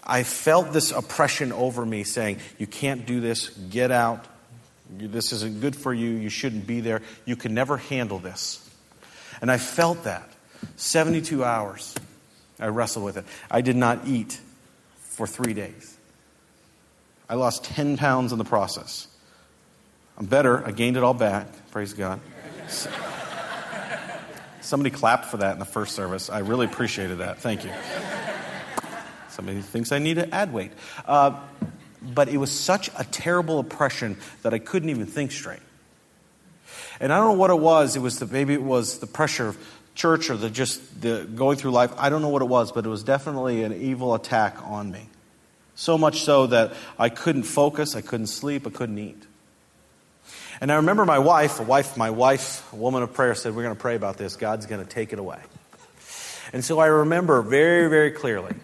I 0.04 0.22
felt 0.22 0.72
this 0.72 0.92
oppression 0.92 1.52
over 1.52 1.84
me 1.84 2.04
saying, 2.04 2.38
You 2.58 2.66
can't 2.66 3.04
do 3.04 3.20
this, 3.20 3.48
get 3.48 3.90
out. 3.90 4.24
This 4.90 5.32
isn't 5.32 5.60
good 5.60 5.76
for 5.76 5.92
you. 5.92 6.10
You 6.10 6.30
shouldn't 6.30 6.66
be 6.66 6.80
there. 6.80 7.02
You 7.24 7.36
can 7.36 7.54
never 7.54 7.76
handle 7.76 8.18
this. 8.18 8.68
And 9.40 9.50
I 9.50 9.58
felt 9.58 10.04
that. 10.04 10.28
72 10.76 11.44
hours. 11.44 11.94
I 12.58 12.66
wrestled 12.66 13.04
with 13.04 13.16
it. 13.16 13.24
I 13.50 13.60
did 13.60 13.76
not 13.76 14.06
eat 14.06 14.40
for 14.98 15.26
three 15.26 15.54
days. 15.54 15.96
I 17.30 17.34
lost 17.34 17.62
10 17.62 17.96
pounds 17.96 18.32
in 18.32 18.38
the 18.38 18.44
process. 18.44 19.06
I'm 20.18 20.26
better. 20.26 20.66
I 20.66 20.72
gained 20.72 20.96
it 20.96 21.04
all 21.04 21.14
back. 21.14 21.46
Praise 21.70 21.92
God. 21.92 22.18
Somebody 24.60 24.90
clapped 24.90 25.26
for 25.26 25.36
that 25.36 25.52
in 25.52 25.60
the 25.60 25.64
first 25.64 25.94
service. 25.94 26.28
I 26.28 26.40
really 26.40 26.66
appreciated 26.66 27.18
that. 27.18 27.38
Thank 27.38 27.64
you. 27.64 27.70
Somebody 29.28 29.60
thinks 29.60 29.92
I 29.92 30.00
need 30.00 30.14
to 30.14 30.34
add 30.34 30.52
weight. 30.52 30.72
Uh, 31.06 31.38
but 32.02 32.28
it 32.28 32.36
was 32.36 32.50
such 32.50 32.90
a 32.98 33.04
terrible 33.04 33.60
oppression 33.60 34.16
that 34.42 34.52
I 34.52 34.58
couldn't 34.58 34.90
even 34.90 35.06
think 35.06 35.30
straight. 35.30 35.60
And 36.98 37.12
I 37.12 37.18
don't 37.18 37.28
know 37.28 37.38
what 37.38 37.50
it 37.50 37.60
was. 37.60 37.94
It 37.94 38.00
was 38.00 38.18
the, 38.18 38.26
maybe 38.26 38.54
it 38.54 38.62
was 38.62 38.98
the 38.98 39.06
pressure 39.06 39.46
of 39.46 39.58
church 39.94 40.30
or 40.30 40.36
the 40.36 40.50
just 40.50 41.00
the 41.00 41.28
going 41.32 41.58
through 41.58 41.70
life. 41.70 41.92
I 41.96 42.10
don't 42.10 42.22
know 42.22 42.28
what 42.28 42.42
it 42.42 42.48
was, 42.48 42.72
but 42.72 42.84
it 42.84 42.88
was 42.88 43.04
definitely 43.04 43.62
an 43.62 43.72
evil 43.72 44.14
attack 44.16 44.56
on 44.64 44.90
me. 44.90 45.08
So 45.74 45.96
much 45.96 46.22
so 46.22 46.46
that 46.48 46.74
I 46.98 47.08
couldn't 47.08 47.44
focus, 47.44 47.96
I 47.96 48.00
couldn't 48.00 48.26
sleep, 48.26 48.66
I 48.66 48.70
couldn't 48.70 48.98
eat. 48.98 49.26
And 50.60 50.70
I 50.70 50.76
remember 50.76 51.06
my 51.06 51.18
wife, 51.18 51.58
a 51.58 51.62
wife, 51.62 51.96
my 51.96 52.10
wife, 52.10 52.70
a 52.72 52.76
woman 52.76 53.02
of 53.02 53.14
prayer, 53.14 53.34
said, 53.34 53.56
We're 53.56 53.62
going 53.62 53.74
to 53.74 53.80
pray 53.80 53.96
about 53.96 54.18
this. 54.18 54.36
God's 54.36 54.66
going 54.66 54.84
to 54.84 54.90
take 54.90 55.12
it 55.12 55.18
away. 55.18 55.40
And 56.52 56.64
so 56.64 56.78
I 56.78 56.86
remember 56.86 57.40
very, 57.42 57.88
very 57.88 58.10
clearly. 58.10 58.54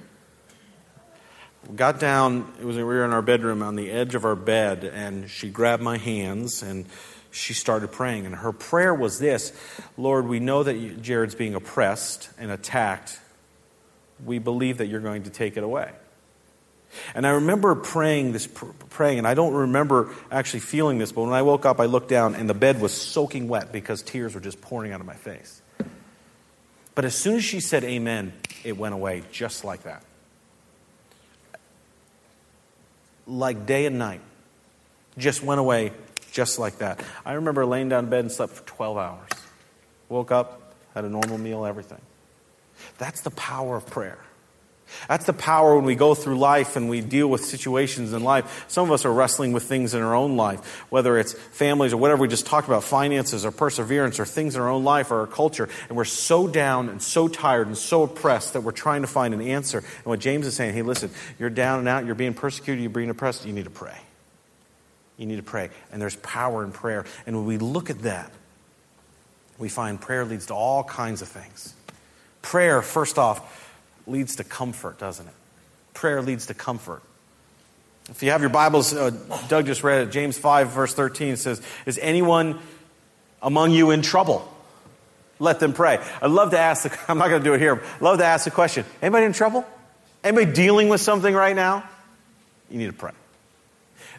We 1.69 1.77
got 1.77 1.99
down, 1.99 2.53
it 2.61 2.65
was, 2.65 2.77
we 2.77 2.85
were 2.85 3.05
in 3.05 3.13
our 3.13 3.23
bedroom 3.23 3.63
on 3.63 3.77
the 3.77 3.91
edge 3.91 4.15
of 4.15 4.25
our 4.25 4.37
bed, 4.37 4.85
and 4.85 5.31
she 5.31 5.49
grabbed 5.49 5.83
my 5.83 5.97
hands 5.97 6.63
and 6.63 6.87
she 7.31 7.55
started 7.55 7.93
praying. 7.93 8.27
And 8.27 8.35
her 8.35 8.53
prayer 8.53 8.95
was 8.95 9.19
this 9.19 9.53
Lord, 9.97 10.29
we 10.29 10.41
know 10.41 10.63
that 10.63 11.03
Jared's 11.03 11.35
being 11.35 11.55
oppressed 11.55 12.29
and 12.39 12.51
attacked. 12.51 13.19
We 14.25 14.39
believe 14.39 14.79
that 14.79 14.87
you're 14.87 15.01
going 15.01 15.25
to 15.25 15.31
take 15.31 15.57
it 15.57 15.63
away. 15.63 15.91
And 17.17 17.27
I 17.27 17.31
remember 17.31 17.75
praying 17.75 18.33
this, 18.33 18.47
praying, 18.91 19.17
and 19.17 19.27
I 19.27 19.33
don't 19.33 19.55
remember 19.55 20.11
actually 20.31 20.61
feeling 20.61 20.99
this, 20.99 21.13
but 21.13 21.23
when 21.23 21.33
I 21.33 21.41
woke 21.41 21.65
up, 21.65 21.81
I 21.81 21.87
looked 21.87 22.11
down 22.11 22.35
and 22.35 22.47
the 22.47 22.53
bed 22.53 22.79
was 22.79 22.93
soaking 22.93 23.49
wet 23.49 23.73
because 23.73 24.03
tears 24.03 24.35
were 24.35 24.41
just 24.41 24.61
pouring 24.61 24.93
out 24.93 25.01
of 25.01 25.07
my 25.07 25.15
face. 25.15 25.63
But 26.95 27.07
as 27.07 27.15
soon 27.15 27.37
as 27.37 27.43
she 27.43 27.61
said 27.61 27.85
amen, 27.85 28.35
it 28.65 28.77
went 28.77 28.93
away 28.93 29.23
just 29.33 29.65
like 29.65 29.85
that. 29.85 30.03
Like 33.27 33.65
day 33.65 33.87
and 33.87 33.99
night. 33.99 34.21
Just 35.17 35.43
went 35.43 35.59
away 35.59 35.93
just 36.33 36.59
like 36.59 36.79
that. 36.79 37.01
I 37.25 37.33
remember 37.33 37.65
laying 37.65 37.89
down 37.89 38.05
in 38.05 38.11
bed 38.11 38.21
and 38.21 38.31
slept 38.31 38.53
for 38.53 38.67
12 38.67 38.99
hours. 38.99 39.31
Woke 40.11 40.33
up, 40.33 40.75
had 40.93 41.07
a 41.07 41.09
normal 41.09 41.39
meal, 41.39 41.65
everything. 41.65 42.03
That's 42.99 43.23
the 43.23 43.31
power 43.31 43.75
of 43.75 43.87
prayer. 43.87 44.19
That's 45.09 45.27
the 45.27 45.33
power 45.33 45.77
when 45.77 45.85
we 45.85 45.95
go 45.95 46.15
through 46.15 46.39
life 46.39 46.77
and 46.77 46.89
we 46.89 47.01
deal 47.01 47.29
with 47.29 47.45
situations 47.45 48.13
in 48.13 48.23
life. 48.23 48.65
Some 48.69 48.87
of 48.87 48.93
us 48.93 49.05
are 49.05 49.13
wrestling 49.13 49.53
with 49.53 49.65
things 49.65 49.95
in 49.95 50.03
our 50.03 50.15
own 50.15 50.37
life, 50.37 50.87
whether 50.91 51.19
it's 51.19 51.33
families 51.33 51.93
or 51.93 51.97
whatever 51.97 52.23
we 52.23 52.29
just 52.29 52.47
talked 52.47 52.69
about, 52.69 52.85
finances 52.85 53.45
or 53.45 53.51
perseverance 53.51 54.21
or 54.21 54.25
things 54.25 54.55
in 54.55 54.63
our 54.63 54.69
own 54.69 54.85
life 54.85 55.11
or 55.11 55.21
our 55.21 55.27
culture. 55.27 55.69
And 55.89 55.97
we're 55.97 56.05
so 56.05 56.47
down 56.47 56.89
and 56.89 57.03
so 57.03 57.29
tired 57.29 57.67
and 57.67 57.77
so 57.77 58.05
oppressed 58.05 58.53
that 58.53 58.63
we're 58.63 58.73
trying 58.73 59.03
to 59.03 59.09
find 59.09 59.35
an 59.35 59.41
answer. 59.41 59.79
And 59.79 60.07
what 60.07 60.21
James 60.21 60.47
is 60.47 60.55
saying, 60.55 60.75
hey, 60.75 60.83
listen, 60.83 61.11
you're 61.39 61.51
down 61.51 61.81
and 61.81 61.89
out, 61.89 62.07
you're 62.07 62.15
being 62.15 62.35
persecuted, 62.35 62.83
you're 62.83 62.91
being 62.91 63.11
oppressed, 63.11 63.45
you 63.45 63.53
need 63.53 63.65
to 63.65 63.71
pray. 63.71 63.99
You 65.17 65.27
need 65.27 65.37
to 65.37 65.43
pray. 65.43 65.71
And 65.93 66.01
there's 66.01 66.17
power 66.17 66.63
in 66.63 66.73
prayer. 66.73 67.05
And 67.27 67.37
when 67.37 67.47
we 67.47 67.59
look 67.59 67.91
at 67.91 68.03
that, 68.03 68.31
we 69.59 69.69
find 69.69 70.01
prayer 70.01 70.25
leads 70.25 70.47
to 70.47 70.55
all 70.55 70.85
kinds 70.85 71.23
of 71.23 71.29
things. 71.29 71.75
Prayer, 72.43 72.83
first 72.83 73.19
off, 73.19 73.66
leads 74.07 74.37
to 74.37 74.45
comfort, 74.45 74.99
doesn't 74.99 75.27
it? 75.27 75.35
Prayer 75.95 76.23
leads 76.23 76.47
to 76.47 76.55
comfort. 76.55 77.03
If 78.09 78.23
you 78.23 78.31
have 78.31 78.41
your 78.41 78.51
Bibles, 78.51 78.95
uh, 78.95 79.11
Doug 79.49 79.67
just 79.67 79.83
read 79.83 80.09
it. 80.09 80.13
James 80.13 80.39
5, 80.39 80.71
verse 80.71 80.95
13 80.95 81.37
says, 81.37 81.61
Is 81.87 81.99
anyone 81.99 82.61
among 83.43 83.73
you 83.73 83.91
in 83.91 84.03
trouble? 84.03 84.53
Let 85.39 85.61
them 85.61 85.73
pray. 85.73 85.99
I'd 86.23 86.31
love 86.31 86.53
to 86.53 86.59
ask, 86.59 86.85
the, 86.85 86.99
I'm 87.09 87.19
not 87.19 87.29
going 87.29 87.43
to 87.43 87.49
do 87.49 87.55
it 87.55 87.61
here, 87.61 87.83
love 88.01 88.19
to 88.19 88.25
ask 88.25 88.45
the 88.45 88.51
question 88.51 88.85
anybody 89.03 89.27
in 89.27 89.33
trouble? 89.33 89.65
Anybody 90.23 90.53
dealing 90.53 90.89
with 90.89 91.01
something 91.01 91.35
right 91.35 91.55
now? 91.55 91.89
You 92.71 92.79
need 92.79 92.87
to 92.87 92.93
pray. 92.93 93.13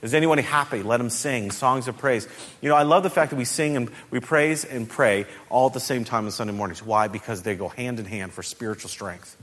Is 0.02 0.14
anyone 0.14 0.38
happy? 0.38 0.84
Let 0.84 0.98
them 0.98 1.10
sing 1.10 1.52
songs 1.52 1.88
of 1.88 1.98
praise. 1.98 2.28
You 2.62 2.70
know, 2.70 2.76
I 2.76 2.84
love 2.84 3.04
the 3.04 3.10
fact 3.10 3.32
that 3.32 3.36
we 3.36 3.46
sing 3.46 3.76
and 3.76 3.90
we 4.12 4.20
praise 4.20 4.64
and 4.64 4.88
pray 4.88 5.26
all 5.50 5.68
at 5.68 5.74
the 5.74 5.80
same 5.80 6.04
time 6.04 6.26
on 6.26 6.32
Sunday 6.32 6.54
mornings. 6.54 6.84
Why? 6.84 7.08
Because 7.08 7.42
they 7.42 7.56
go 7.56 7.68
hand 7.68 8.00
in 8.00 8.06
hand 8.06 8.32
for 8.34 8.44
spiritual 8.44 8.90
strength. 8.90 9.36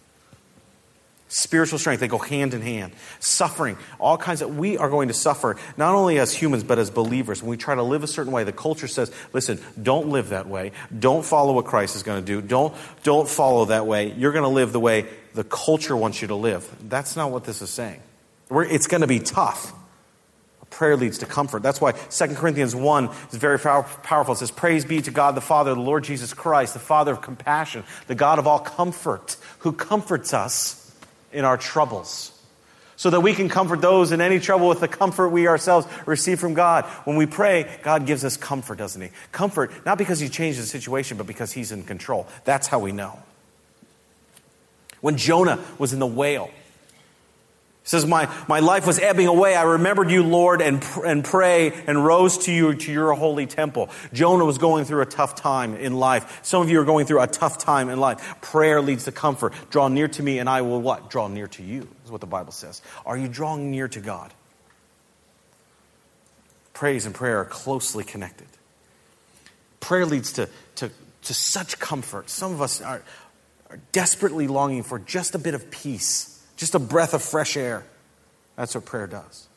Spiritual 1.29 1.79
strength, 1.79 2.01
they 2.01 2.09
go 2.09 2.19
hand 2.19 2.55
in 2.55 2.61
hand. 2.61 2.93
Suffering, 3.19 3.77
all 3.99 4.17
kinds 4.17 4.43
of, 4.43 4.57
we 4.57 4.77
are 4.77 4.91
going 4.91 5.09
to 5.09 5.15
suffer, 5.15 5.57
not 5.77 5.95
only 5.95 6.19
as 6.19 6.33
humans, 6.33 6.63
but 6.63 6.79
as 6.79 6.91
believers. 6.91 7.43
When 7.43 7.51
we 7.51 7.57
try 7.57 7.75
to 7.75 7.83
live 7.83 8.05
a 8.05 8.07
certain 8.07 8.33
way, 8.33 8.45
the 8.45 8.53
culture 8.53 8.87
says, 8.87 9.11
listen, 9.33 9.61
don't 9.83 10.11
live 10.11 10.29
that 10.29 10.47
way. 10.47 10.73
Don't 10.97 11.25
follow 11.25 11.55
what 11.55 11.65
Christ 11.65 11.97
is 11.97 12.03
going 12.03 12.25
to 12.25 12.27
do. 12.27 12.41
Don't, 12.41 12.75
don't 13.03 13.29
follow 13.29 13.65
that 13.67 13.87
way. 13.87 14.13
You're 14.13 14.33
going 14.33 14.45
to 14.45 14.49
live 14.49 14.73
the 14.73 14.81
way 14.81 15.07
the 15.35 15.45
culture 15.45 15.97
wants 15.97 16.23
you 16.23 16.29
to 16.29 16.35
live. 16.35 16.71
That's 16.89 17.17
not 17.17 17.31
what 17.31 17.45
this 17.45 17.63
is 17.63 17.71
saying. 17.71 18.01
We're, 18.49 18.65
it's 18.65 18.87
going 18.87 19.01
to 19.01 19.07
be 19.07 19.19
tough. 19.19 19.73
Prayer 20.71 20.97
leads 20.97 21.19
to 21.19 21.27
comfort. 21.27 21.63
That's 21.63 21.81
why 21.81 21.93
2 21.93 22.35
Corinthians 22.35 22.75
1 22.75 23.09
is 23.31 23.37
very 23.37 23.59
powerful. 23.61 24.35
It 24.35 24.39
says, 24.39 24.51
Praise 24.51 24.85
be 24.85 25.01
to 25.03 25.11
God 25.13 25.37
the 25.37 25.41
Father, 25.41 25.73
the 25.73 25.81
Lord 25.81 26.03
Jesus 26.03 26.35
Christ, 26.35 26.75
the 26.75 26.81
Father 26.81 27.13
of 27.13 27.23
compassion, 27.23 27.85
the 28.09 28.17
God 28.17 28.41
of 28.41 28.49
all 28.49 28.59
comfort, 28.59 29.37
who 29.61 29.73
comforts 29.73 30.35
us 30.35 30.84
in 31.35 31.45
our 31.45 31.57
troubles. 31.57 32.31
So 32.97 33.11
that 33.11 33.21
we 33.21 33.35
can 33.35 33.49
comfort 33.49 33.81
those 33.81 34.13
in 34.13 34.21
any 34.21 34.39
trouble 34.39 34.69
with 34.69 34.81
the 34.81 34.89
comfort 34.89 35.31
we 35.31 35.49
ourselves 35.49 35.87
receive 36.07 36.39
from 36.39 36.55
God. 36.55 36.85
When 37.05 37.17
we 37.17 37.27
pray, 37.27 37.69
God 37.83 38.07
gives 38.07 38.25
us 38.25 38.37
comfort, 38.37 38.79
doesn't 38.79 39.03
He? 39.03 39.11
Comfort, 39.33 39.73
not 39.85 39.99
because 39.99 40.21
He 40.21 40.29
changed 40.29 40.61
the 40.61 40.65
situation, 40.65 41.17
but 41.17 41.27
because 41.27 41.53
He's 41.53 41.73
in 41.73 41.83
control. 41.83 42.29
That's 42.45 42.69
how 42.69 42.79
we 42.79 42.93
know. 42.93 43.19
When 45.01 45.17
Jonah 45.17 45.59
was 45.77 45.93
in 45.93 45.99
the 45.99 46.07
whale, 46.07 46.51
he 47.85 47.91
says, 47.91 48.07
my, 48.07 48.35
my 48.49 48.61
life 48.61 48.87
was 48.87 48.99
ebbing 48.99 49.27
away. 49.27 49.55
I 49.55 49.65
remembered 49.65 50.11
you, 50.11 50.23
Lord, 50.23 50.63
and, 50.63 50.83
and 51.05 51.23
pray 51.23 51.71
and 51.87 52.03
rose 52.03 52.39
to 52.47 52.53
you 52.53 52.75
to 52.75 52.91
your 52.91 53.13
holy 53.13 53.47
temple. 53.47 53.91
Jonah 54.15 54.47
was 54.47 54.57
going 54.57 54.87
through 54.87 55.03
a 55.03 55.07
tough 55.07 55.35
time 55.35 55.75
in 55.75 55.93
life. 55.93 56.41
Some 56.43 56.63
of 56.63 56.71
you 56.71 56.81
are 56.81 56.87
going 56.87 57.05
through 57.05 57.21
a 57.21 57.27
tough 57.27 57.59
time 57.59 57.91
in 57.91 58.01
life. 58.01 58.41
Prayer 58.41 58.81
leads 58.81 59.05
to 59.05 59.13
comfort. 59.13 59.53
Draw 59.69 59.89
near 59.89 60.09
to 60.09 60.23
me 60.23 60.39
and 60.39 60.49
I 60.49 60.63
will 60.63 60.81
what? 60.81 61.11
Draw 61.11 61.29
near 61.29 61.47
to 61.49 61.63
you, 61.63 61.87
is 62.07 62.11
what 62.11 62.23
the 62.23 62.27
Bible 62.27 62.53
says. 62.53 62.81
Are 63.05 63.19
you 63.19 63.29
drawing 63.29 63.71
near 63.71 63.87
to 63.89 64.01
God? 64.01 64.33
Praise 66.73 67.05
and 67.05 67.15
prayer 67.15 67.41
are 67.41 67.45
closely 67.45 68.03
connected. 68.03 68.49
Prayer 69.81 70.07
leads 70.07 70.33
to, 70.33 70.49
to, 70.77 70.91
to 71.25 71.35
such 71.35 71.79
comfort. 71.79 72.31
Some 72.31 72.55
of 72.55 72.63
us 72.63 72.81
are, 72.81 73.03
are 73.69 73.79
desperately 73.93 74.49
longing 74.49 74.85
for 74.85 74.99
just 74.99 75.35
a 75.35 75.39
bit 75.39 75.53
of 75.53 75.71
peace 75.71 76.34
just 76.57 76.75
a 76.75 76.79
breath 76.79 77.15
of 77.15 77.23
fresh 77.23 77.57
air. 77.57 77.85
That's 78.57 78.75
what 78.75 78.85
prayer 78.85 79.07
does. 79.07 79.49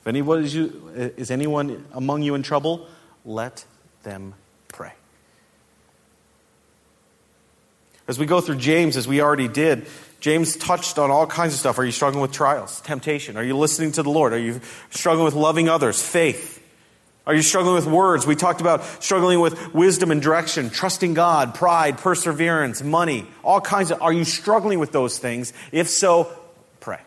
If 0.00 0.06
anyone 0.06 0.44
is, 0.44 0.54
you, 0.54 0.90
is 1.16 1.30
anyone 1.30 1.86
among 1.92 2.22
you 2.22 2.34
in 2.34 2.42
trouble, 2.42 2.86
let 3.24 3.64
them 4.02 4.34
pray. 4.68 4.92
As 8.06 8.18
we 8.18 8.24
go 8.24 8.40
through 8.40 8.56
James, 8.56 8.96
as 8.96 9.06
we 9.06 9.20
already 9.20 9.48
did, 9.48 9.86
James 10.20 10.56
touched 10.56 10.98
on 10.98 11.10
all 11.10 11.26
kinds 11.26 11.52
of 11.52 11.60
stuff. 11.60 11.78
Are 11.78 11.84
you 11.84 11.92
struggling 11.92 12.22
with 12.22 12.32
trials, 12.32 12.80
temptation? 12.80 13.36
Are 13.36 13.44
you 13.44 13.56
listening 13.56 13.92
to 13.92 14.02
the 14.02 14.10
Lord? 14.10 14.32
Are 14.32 14.38
you 14.38 14.60
struggling 14.90 15.24
with 15.24 15.34
loving 15.34 15.68
others, 15.68 16.02
faith? 16.02 16.57
Are 17.28 17.34
you 17.34 17.42
struggling 17.42 17.74
with 17.74 17.86
words? 17.86 18.26
We 18.26 18.36
talked 18.36 18.62
about 18.62 18.82
struggling 19.04 19.40
with 19.40 19.74
wisdom 19.74 20.10
and 20.10 20.22
direction, 20.22 20.70
trusting 20.70 21.12
God, 21.12 21.54
pride, 21.54 21.98
perseverance, 21.98 22.82
money, 22.82 23.26
all 23.44 23.60
kinds 23.60 23.90
of. 23.90 24.00
Are 24.00 24.14
you 24.14 24.24
struggling 24.24 24.78
with 24.78 24.92
those 24.92 25.18
things? 25.18 25.52
If 25.70 25.90
so, 25.90 26.32
pray. 26.80 27.00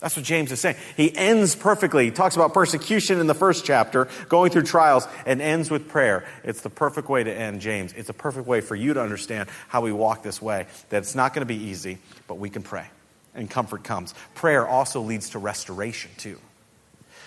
That's 0.00 0.16
what 0.16 0.24
James 0.24 0.50
is 0.50 0.58
saying. 0.58 0.74
He 0.96 1.16
ends 1.16 1.54
perfectly. 1.54 2.06
He 2.06 2.10
talks 2.10 2.34
about 2.34 2.52
persecution 2.52 3.20
in 3.20 3.28
the 3.28 3.34
first 3.34 3.64
chapter, 3.64 4.08
going 4.28 4.50
through 4.50 4.64
trials, 4.64 5.06
and 5.24 5.40
ends 5.40 5.70
with 5.70 5.88
prayer. 5.88 6.26
It's 6.42 6.62
the 6.62 6.68
perfect 6.68 7.08
way 7.08 7.22
to 7.22 7.32
end 7.32 7.60
James. 7.60 7.92
It's 7.92 8.08
a 8.08 8.12
perfect 8.12 8.48
way 8.48 8.60
for 8.60 8.74
you 8.74 8.92
to 8.94 9.00
understand 9.00 9.50
how 9.68 9.82
we 9.82 9.92
walk 9.92 10.24
this 10.24 10.42
way. 10.42 10.66
That 10.88 11.04
it's 11.04 11.14
not 11.14 11.32
going 11.32 11.46
to 11.46 11.54
be 11.54 11.62
easy, 11.62 11.98
but 12.26 12.38
we 12.38 12.50
can 12.50 12.64
pray, 12.64 12.88
and 13.36 13.48
comfort 13.48 13.84
comes. 13.84 14.14
Prayer 14.34 14.66
also 14.66 15.00
leads 15.00 15.30
to 15.30 15.38
restoration, 15.38 16.10
too. 16.16 16.40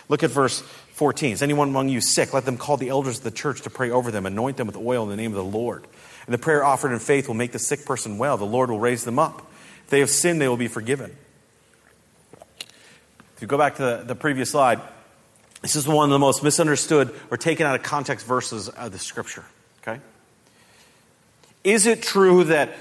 Look 0.09 0.23
at 0.23 0.29
verse 0.29 0.61
14. 0.93 1.33
Is 1.33 1.41
anyone 1.41 1.69
among 1.69 1.89
you 1.89 2.01
sick? 2.01 2.33
Let 2.33 2.45
them 2.45 2.57
call 2.57 2.77
the 2.77 2.89
elders 2.89 3.17
of 3.17 3.23
the 3.23 3.31
church 3.31 3.61
to 3.61 3.69
pray 3.69 3.89
over 3.89 4.11
them, 4.11 4.25
anoint 4.25 4.57
them 4.57 4.67
with 4.67 4.77
oil 4.77 5.03
in 5.03 5.09
the 5.09 5.15
name 5.15 5.31
of 5.31 5.37
the 5.37 5.57
Lord. 5.57 5.85
And 6.25 6.33
the 6.33 6.37
prayer 6.37 6.63
offered 6.63 6.91
in 6.91 6.99
faith 6.99 7.27
will 7.27 7.35
make 7.35 7.51
the 7.51 7.59
sick 7.59 7.85
person 7.85 8.17
well. 8.17 8.37
The 8.37 8.45
Lord 8.45 8.69
will 8.69 8.79
raise 8.79 9.03
them 9.03 9.19
up. 9.19 9.49
If 9.85 9.89
they 9.89 9.99
have 9.99 10.09
sinned, 10.09 10.41
they 10.41 10.47
will 10.47 10.57
be 10.57 10.67
forgiven. 10.67 11.15
If 13.35 13.41
you 13.41 13.47
go 13.47 13.57
back 13.57 13.75
to 13.75 13.81
the, 13.81 14.03
the 14.07 14.15
previous 14.15 14.51
slide, 14.51 14.81
this 15.61 15.75
is 15.75 15.87
one 15.87 16.05
of 16.05 16.11
the 16.11 16.19
most 16.19 16.43
misunderstood 16.43 17.13
or 17.29 17.37
taken 17.37 17.65
out 17.65 17.75
of 17.75 17.83
context 17.83 18.25
verses 18.25 18.69
of 18.69 18.91
the 18.91 18.99
scripture. 18.99 19.45
Okay? 19.81 19.99
Is 21.63 21.85
it 21.85 22.01
true 22.01 22.45
that 22.45 22.75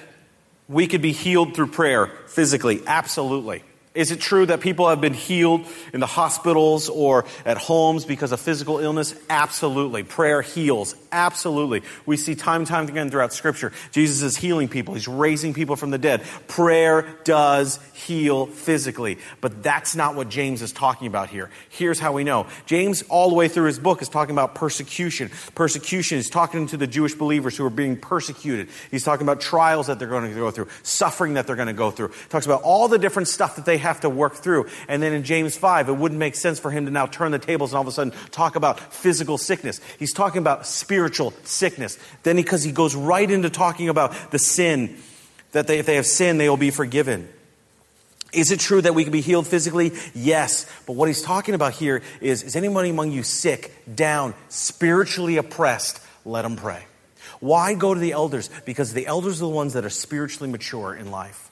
we 0.68 0.86
could 0.86 1.02
be 1.02 1.12
healed 1.12 1.54
through 1.54 1.68
prayer 1.68 2.06
physically? 2.28 2.82
Absolutely. 2.86 3.62
Is 3.96 4.10
it 4.10 4.20
true 4.20 4.44
that 4.46 4.60
people 4.60 4.88
have 4.88 5.00
been 5.00 5.14
healed 5.14 5.64
in 5.94 6.00
the 6.00 6.06
hospitals 6.06 6.90
or 6.90 7.24
at 7.46 7.56
homes 7.56 8.04
because 8.04 8.30
of 8.30 8.38
physical 8.38 8.78
illness? 8.78 9.14
Absolutely. 9.30 10.02
Prayer 10.02 10.42
heals. 10.42 10.94
Absolutely. 11.10 11.82
We 12.04 12.18
see 12.18 12.34
time 12.34 12.60
and 12.60 12.68
time 12.68 12.86
again 12.88 13.10
throughout 13.10 13.32
Scripture. 13.32 13.72
Jesus 13.92 14.20
is 14.20 14.36
healing 14.36 14.68
people. 14.68 14.92
He's 14.92 15.08
raising 15.08 15.54
people 15.54 15.76
from 15.76 15.90
the 15.90 15.98
dead. 15.98 16.22
Prayer 16.46 17.08
does 17.24 17.80
heal 17.94 18.46
physically. 18.46 19.16
But 19.40 19.62
that's 19.62 19.96
not 19.96 20.14
what 20.14 20.28
James 20.28 20.60
is 20.60 20.72
talking 20.72 21.06
about 21.06 21.30
here. 21.30 21.48
Here's 21.70 21.98
how 21.98 22.12
we 22.12 22.22
know. 22.22 22.48
James, 22.66 23.02
all 23.08 23.30
the 23.30 23.34
way 23.34 23.48
through 23.48 23.66
his 23.66 23.78
book, 23.78 24.02
is 24.02 24.10
talking 24.10 24.34
about 24.34 24.54
persecution. 24.54 25.30
Persecution 25.54 26.18
is 26.18 26.28
talking 26.28 26.66
to 26.66 26.76
the 26.76 26.86
Jewish 26.86 27.14
believers 27.14 27.56
who 27.56 27.64
are 27.64 27.70
being 27.70 27.96
persecuted. 27.96 28.68
He's 28.90 29.04
talking 29.04 29.26
about 29.26 29.40
trials 29.40 29.86
that 29.86 29.98
they're 29.98 30.06
going 30.06 30.28
to 30.28 30.34
go 30.34 30.50
through, 30.50 30.68
suffering 30.82 31.34
that 31.34 31.46
they're 31.46 31.56
going 31.56 31.68
to 31.68 31.72
go 31.72 31.90
through. 31.90 32.08
He 32.08 32.28
talks 32.28 32.44
about 32.44 32.62
all 32.62 32.88
the 32.88 32.98
different 32.98 33.28
stuff 33.28 33.56
that 33.56 33.64
they 33.64 33.78
have 33.86 34.00
to 34.00 34.10
work 34.10 34.34
through. 34.34 34.66
And 34.88 35.02
then 35.02 35.12
in 35.12 35.22
James 35.22 35.56
5, 35.56 35.88
it 35.88 35.92
wouldn't 35.92 36.18
make 36.18 36.34
sense 36.34 36.58
for 36.58 36.70
him 36.70 36.84
to 36.86 36.90
now 36.90 37.06
turn 37.06 37.32
the 37.32 37.38
tables 37.38 37.72
and 37.72 37.76
all 37.76 37.82
of 37.82 37.88
a 37.88 37.92
sudden 37.92 38.12
talk 38.30 38.56
about 38.56 38.80
physical 38.92 39.38
sickness. 39.38 39.80
He's 39.98 40.12
talking 40.12 40.38
about 40.38 40.66
spiritual 40.66 41.32
sickness. 41.44 41.98
Then 42.22 42.36
because 42.36 42.62
he, 42.62 42.70
he 42.70 42.74
goes 42.74 42.94
right 42.94 43.30
into 43.30 43.48
talking 43.48 43.88
about 43.88 44.30
the 44.30 44.38
sin, 44.38 44.96
that 45.52 45.66
they, 45.66 45.78
if 45.78 45.86
they 45.86 45.96
have 45.96 46.06
sinned, 46.06 46.40
they 46.40 46.48
will 46.48 46.56
be 46.56 46.70
forgiven. 46.70 47.28
Is 48.32 48.50
it 48.50 48.60
true 48.60 48.82
that 48.82 48.94
we 48.94 49.04
can 49.04 49.12
be 49.12 49.20
healed 49.22 49.46
physically? 49.46 49.92
Yes. 50.14 50.66
But 50.86 50.94
what 50.94 51.08
he's 51.08 51.22
talking 51.22 51.54
about 51.54 51.72
here 51.72 52.02
is 52.20 52.42
is 52.42 52.56
anybody 52.56 52.90
among 52.90 53.12
you 53.12 53.22
sick, 53.22 53.72
down, 53.92 54.34
spiritually 54.48 55.38
oppressed? 55.38 56.00
Let 56.24 56.42
them 56.42 56.56
pray. 56.56 56.84
Why 57.40 57.74
go 57.74 57.94
to 57.94 58.00
the 58.00 58.12
elders? 58.12 58.50
Because 58.64 58.92
the 58.92 59.06
elders 59.06 59.40
are 59.40 59.46
the 59.46 59.48
ones 59.48 59.74
that 59.74 59.84
are 59.84 59.90
spiritually 59.90 60.50
mature 60.50 60.94
in 60.94 61.10
life. 61.10 61.45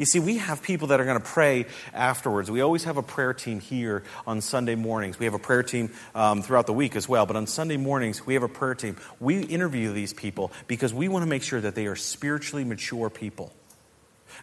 You 0.00 0.06
see, 0.06 0.18
we 0.18 0.38
have 0.38 0.62
people 0.62 0.88
that 0.88 1.00
are 1.02 1.04
going 1.04 1.20
to 1.20 1.24
pray 1.24 1.66
afterwards. 1.92 2.50
We 2.50 2.62
always 2.62 2.84
have 2.84 2.96
a 2.96 3.02
prayer 3.02 3.34
team 3.34 3.60
here 3.60 4.02
on 4.26 4.40
Sunday 4.40 4.74
mornings. 4.74 5.18
We 5.18 5.26
have 5.26 5.34
a 5.34 5.38
prayer 5.38 5.62
team 5.62 5.90
um, 6.14 6.40
throughout 6.40 6.66
the 6.66 6.72
week 6.72 6.96
as 6.96 7.06
well, 7.06 7.26
but 7.26 7.36
on 7.36 7.46
Sunday 7.46 7.76
mornings, 7.76 8.24
we 8.24 8.32
have 8.32 8.42
a 8.42 8.48
prayer 8.48 8.74
team. 8.74 8.96
We 9.20 9.42
interview 9.42 9.92
these 9.92 10.14
people 10.14 10.52
because 10.68 10.94
we 10.94 11.08
want 11.08 11.24
to 11.24 11.28
make 11.28 11.42
sure 11.42 11.60
that 11.60 11.74
they 11.74 11.84
are 11.84 11.96
spiritually 11.96 12.64
mature 12.64 13.10
people. 13.10 13.52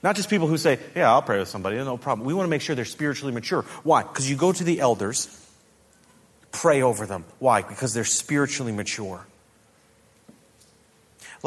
Not 0.03 0.15
just 0.15 0.29
people 0.29 0.45
who 0.45 0.57
say, 0.57 0.77
Yeah, 0.95 1.11
I'll 1.11 1.23
pray 1.23 1.39
with 1.39 1.49
somebody, 1.49 1.77
no 1.77 1.97
problem. 1.97 2.27
We 2.27 2.35
want 2.35 2.45
to 2.45 2.51
make 2.51 2.61
sure 2.61 2.75
they're 2.75 2.85
spiritually 2.85 3.33
mature. 3.33 3.63
Why? 3.81 4.03
Because 4.03 4.29
you 4.29 4.35
go 4.35 4.51
to 4.51 4.63
the 4.63 4.79
elders, 4.79 5.27
pray 6.51 6.83
over 6.83 7.07
them. 7.07 7.25
Why? 7.39 7.63
Because 7.63 7.95
they're 7.95 8.03
spiritually 8.03 8.73
mature. 8.73 9.25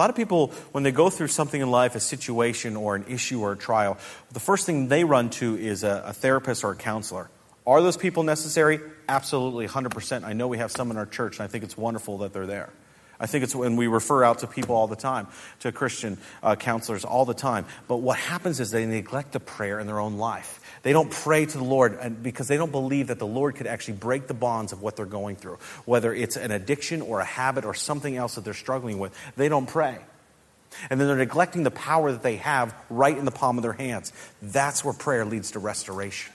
A 0.00 0.09
lot 0.09 0.09
of 0.09 0.16
people, 0.16 0.47
when 0.73 0.83
they 0.83 0.92
go 0.92 1.11
through 1.11 1.28
something 1.28 1.61
in 1.61 1.71
life, 1.71 1.95
a 1.95 2.00
situation 2.00 2.75
or 2.75 2.97
an 2.97 3.04
issue 3.07 3.42
or 3.42 3.52
a 3.52 3.57
trial, 3.57 3.99
the 4.33 4.40
first 4.40 4.64
thing 4.64 4.88
they 4.88 5.04
run 5.04 5.28
to 5.28 5.59
is 5.59 5.85
a, 5.85 6.04
a 6.07 6.12
therapist 6.14 6.64
or 6.64 6.71
a 6.71 6.75
counselor. 6.75 7.28
Are 7.66 7.83
those 7.83 7.99
people 7.99 8.23
necessary? 8.23 8.80
Absolutely, 9.11 9.69
100%. 9.69 10.25
I 10.25 10.33
know 10.33 10.49
we 10.49 10.57
have 10.57 10.73
some 10.73 10.90
in 10.90 10.97
our 10.97 11.04
church, 11.04 11.38
and 11.38 11.45
I 11.45 11.49
think 11.49 11.64
it's 11.64 11.76
wonderful 11.76 12.16
that 12.19 12.33
they're 12.33 12.47
there. 12.47 12.71
I 13.20 13.26
think 13.26 13.44
it's 13.44 13.54
when 13.54 13.76
we 13.76 13.86
refer 13.86 14.24
out 14.24 14.38
to 14.38 14.46
people 14.46 14.74
all 14.74 14.86
the 14.86 14.96
time, 14.96 15.26
to 15.60 15.70
Christian 15.70 16.16
uh, 16.42 16.56
counselors 16.56 17.04
all 17.04 17.26
the 17.26 17.34
time. 17.34 17.66
But 17.86 17.98
what 17.98 18.18
happens 18.18 18.60
is 18.60 18.70
they 18.70 18.86
neglect 18.86 19.32
the 19.32 19.40
prayer 19.40 19.78
in 19.78 19.86
their 19.86 20.00
own 20.00 20.16
life. 20.16 20.58
They 20.82 20.94
don't 20.94 21.10
pray 21.10 21.44
to 21.44 21.58
the 21.58 21.64
Lord 21.64 22.22
because 22.22 22.48
they 22.48 22.56
don't 22.56 22.72
believe 22.72 23.08
that 23.08 23.18
the 23.18 23.26
Lord 23.26 23.56
could 23.56 23.66
actually 23.66 23.94
break 23.94 24.26
the 24.26 24.34
bonds 24.34 24.72
of 24.72 24.80
what 24.80 24.96
they're 24.96 25.04
going 25.04 25.36
through, 25.36 25.58
whether 25.84 26.14
it's 26.14 26.36
an 26.36 26.50
addiction 26.50 27.02
or 27.02 27.20
a 27.20 27.24
habit 27.24 27.66
or 27.66 27.74
something 27.74 28.16
else 28.16 28.36
that 28.36 28.44
they're 28.44 28.54
struggling 28.54 28.98
with. 28.98 29.14
They 29.36 29.50
don't 29.50 29.68
pray. 29.68 29.98
And 30.88 30.98
then 30.98 31.08
they're 31.08 31.16
neglecting 31.16 31.64
the 31.64 31.70
power 31.70 32.12
that 32.12 32.22
they 32.22 32.36
have 32.36 32.74
right 32.88 33.16
in 33.16 33.26
the 33.26 33.30
palm 33.30 33.58
of 33.58 33.62
their 33.62 33.72
hands. 33.74 34.12
That's 34.40 34.82
where 34.82 34.94
prayer 34.94 35.26
leads 35.26 35.50
to 35.50 35.58
restoration. 35.58 36.32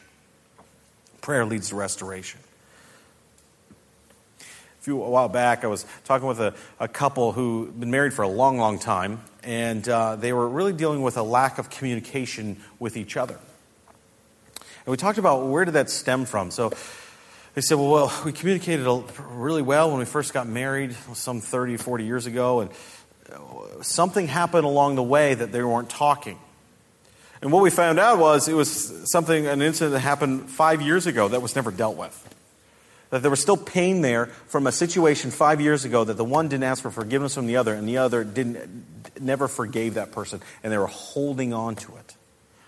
Prayer 1.21 1.45
leads 1.45 1.69
to 1.69 1.75
restoration. 1.75 2.39
A 4.85 4.93
few 4.93 5.01
a 5.01 5.09
while 5.09 5.29
back, 5.29 5.63
I 5.63 5.67
was 5.67 5.83
talking 6.03 6.27
with 6.27 6.39
a, 6.39 6.53
a 6.79 6.87
couple 6.87 7.31
who 7.31 7.71
been 7.71 7.89
married 7.89 8.13
for 8.13 8.21
a 8.21 8.27
long, 8.27 8.59
long 8.59 8.77
time, 8.77 9.19
and 9.41 9.89
uh, 9.89 10.15
they 10.15 10.31
were 10.31 10.47
really 10.47 10.73
dealing 10.73 11.01
with 11.01 11.17
a 11.17 11.23
lack 11.23 11.57
of 11.57 11.71
communication 11.71 12.57
with 12.77 12.95
each 12.95 13.17
other. 13.17 13.33
And 13.33 14.85
we 14.85 14.95
talked 14.95 15.17
about 15.17 15.47
where 15.47 15.65
did 15.65 15.73
that 15.73 15.89
stem 15.89 16.25
from. 16.25 16.51
So 16.51 16.69
they 17.55 17.61
said, 17.61 17.79
well, 17.79 17.89
well, 17.89 18.21
we 18.25 18.31
communicated 18.31 18.85
really 19.27 19.63
well 19.63 19.89
when 19.89 19.97
we 19.97 20.05
first 20.05 20.35
got 20.35 20.47
married 20.47 20.95
some 21.15 21.41
30, 21.41 21.77
40 21.77 22.03
years 22.03 22.27
ago, 22.27 22.59
and 22.59 22.69
uh, 23.33 23.81
something 23.81 24.27
happened 24.27 24.65
along 24.65 24.97
the 24.97 25.03
way 25.03 25.33
that 25.33 25.51
they 25.51 25.63
weren't 25.63 25.89
talking. 25.89 26.37
And 27.41 27.51
what 27.51 27.63
we 27.63 27.71
found 27.71 27.97
out 27.97 28.19
was 28.19 28.47
it 28.47 28.53
was 28.53 29.09
something, 29.11 29.47
an 29.47 29.63
incident 29.63 29.93
that 29.93 30.01
happened 30.01 30.47
five 30.47 30.79
years 30.83 31.07
ago 31.07 31.27
that 31.29 31.41
was 31.41 31.55
never 31.55 31.71
dealt 31.71 31.97
with. 31.97 32.35
That 33.15 33.21
there 33.21 33.31
was 33.31 33.39
still 33.39 33.55
pain 33.55 34.01
there 34.01 34.25
from 34.25 34.67
a 34.67 34.73
situation 34.73 35.31
five 35.31 35.61
years 35.61 35.85
ago 35.85 36.03
that 36.03 36.17
the 36.17 36.25
one 36.25 36.49
didn't 36.49 36.65
ask 36.65 36.83
for 36.83 36.91
forgiveness 36.91 37.33
from 37.33 37.47
the 37.47 37.55
other, 37.55 37.73
and 37.73 37.87
the 37.87 37.99
other 37.99 38.25
didn't, 38.25 39.21
never 39.21 39.47
forgave 39.47 39.93
that 39.93 40.11
person, 40.11 40.41
and 40.61 40.73
they 40.73 40.77
were 40.77 40.85
holding 40.85 41.53
on 41.53 41.77
to 41.77 41.95
it. 41.95 42.17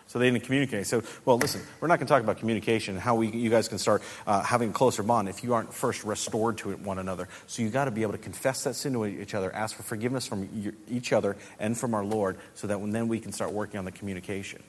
So 0.07 0.19
they 0.19 0.31
didn't 0.31 0.45
communicate. 0.45 0.87
So, 0.87 1.03
well, 1.25 1.37
listen, 1.37 1.59
we're 1.81 1.89
not 1.89 1.99
going 1.99 2.07
to 2.07 2.13
talk 2.13 2.23
about 2.23 2.37
communication 2.37 2.93
and 2.93 3.03
how 3.03 3.15
we, 3.15 3.27
you 3.27 3.49
guys 3.49 3.67
can 3.67 3.77
start 3.77 4.01
uh, 4.25 4.41
having 4.41 4.69
a 4.69 4.71
closer 4.71 5.03
bond 5.03 5.27
if 5.27 5.43
you 5.43 5.53
aren't 5.53 5.73
first 5.73 6.05
restored 6.05 6.59
to 6.59 6.77
one 6.77 6.97
another. 6.97 7.27
So 7.47 7.61
you've 7.61 7.73
got 7.73 7.85
to 7.85 7.91
be 7.91 8.03
able 8.03 8.13
to 8.13 8.17
confess 8.17 8.63
that 8.63 8.75
sin 8.75 8.93
to 8.93 9.05
each 9.05 9.33
other, 9.33 9.53
ask 9.53 9.75
for 9.75 9.83
forgiveness 9.83 10.27
from 10.27 10.47
each 10.89 11.11
other 11.11 11.35
and 11.59 11.77
from 11.77 11.93
our 11.93 12.05
Lord, 12.05 12.37
so 12.55 12.67
that 12.67 12.79
when, 12.79 12.91
then 12.91 13.09
we 13.09 13.19
can 13.19 13.33
start 13.33 13.51
working 13.51 13.79
on 13.79 13.83
the 13.83 13.91
communication. 13.91 14.63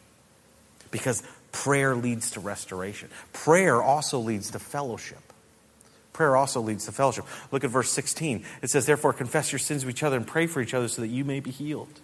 Because 0.91 1.23
prayer 1.53 1.95
leads 1.95 2.33
to 2.33 2.41
restoration. 2.41 3.11
Prayer 3.33 3.81
also 3.81 4.19
leads 4.19 4.51
to 4.51 4.59
fellowship. 4.59 5.19
Prayer 6.19 6.35
also 6.35 6.61
leads 6.61 6.87
to 6.87 6.91
fellowship. 6.91 7.27
Look 7.53 7.63
at 7.63 7.71
verse 7.71 7.93
16. 7.93 8.45
It 8.61 8.71
says, 8.71 8.87
Therefore, 8.87 9.13
confess 9.13 9.53
your 9.53 9.61
sins 9.61 9.85
to 9.85 9.89
each 9.89 10.03
other 10.03 10.17
and 10.17 10.27
pray 10.27 10.49
for 10.49 10.61
each 10.61 10.75
other 10.75 10.89
so 10.89 11.01
that 11.01 11.07
you 11.07 11.25
may 11.25 11.39
be 11.39 11.53
healed. 11.53 12.01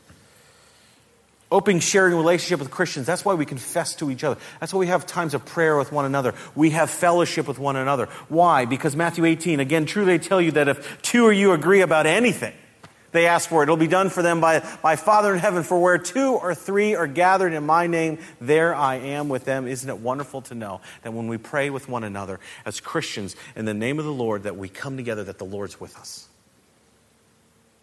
Open 1.50 1.80
sharing 1.80 2.14
relationship 2.14 2.60
with 2.60 2.70
Christians. 2.70 3.08
That's 3.08 3.24
why 3.24 3.34
we 3.34 3.44
confess 3.44 3.96
to 3.96 4.12
each 4.12 4.22
other. 4.22 4.40
That's 4.60 4.72
why 4.72 4.78
we 4.78 4.86
have 4.86 5.04
times 5.04 5.34
of 5.34 5.44
prayer 5.44 5.76
with 5.76 5.90
one 5.90 6.04
another. 6.04 6.32
We 6.54 6.70
have 6.70 6.90
fellowship 6.90 7.48
with 7.48 7.58
one 7.58 7.74
another. 7.74 8.06
Why? 8.28 8.66
Because 8.66 8.94
Matthew 8.94 9.24
18, 9.24 9.58
again, 9.58 9.84
truly 9.84 10.14
I 10.14 10.18
tell 10.18 10.40
you 10.40 10.52
that 10.52 10.68
if 10.68 11.02
two 11.02 11.24
or 11.24 11.32
you 11.32 11.50
agree 11.50 11.80
about 11.80 12.06
anything, 12.06 12.54
they 13.14 13.26
ask 13.26 13.48
for 13.48 13.62
it. 13.62 13.64
It'll 13.64 13.76
be 13.76 13.86
done 13.86 14.10
for 14.10 14.22
them 14.22 14.40
by 14.40 14.62
my 14.82 14.96
Father 14.96 15.32
in 15.32 15.38
heaven. 15.38 15.62
For 15.62 15.80
where 15.80 15.96
two 15.98 16.34
or 16.34 16.54
three 16.54 16.94
are 16.94 17.06
gathered 17.06 17.52
in 17.52 17.64
my 17.64 17.86
name, 17.86 18.18
there 18.40 18.74
I 18.74 18.96
am 18.96 19.28
with 19.28 19.44
them. 19.44 19.66
Isn't 19.66 19.88
it 19.88 19.98
wonderful 19.98 20.42
to 20.42 20.54
know 20.54 20.80
that 21.02 21.12
when 21.12 21.28
we 21.28 21.38
pray 21.38 21.70
with 21.70 21.88
one 21.88 22.04
another 22.04 22.40
as 22.66 22.80
Christians 22.80 23.36
in 23.56 23.64
the 23.64 23.72
name 23.72 23.98
of 23.98 24.04
the 24.04 24.12
Lord, 24.12 24.42
that 24.42 24.56
we 24.56 24.68
come 24.68 24.96
together, 24.96 25.24
that 25.24 25.38
the 25.38 25.44
Lord's 25.44 25.80
with 25.80 25.96
us? 25.96 26.28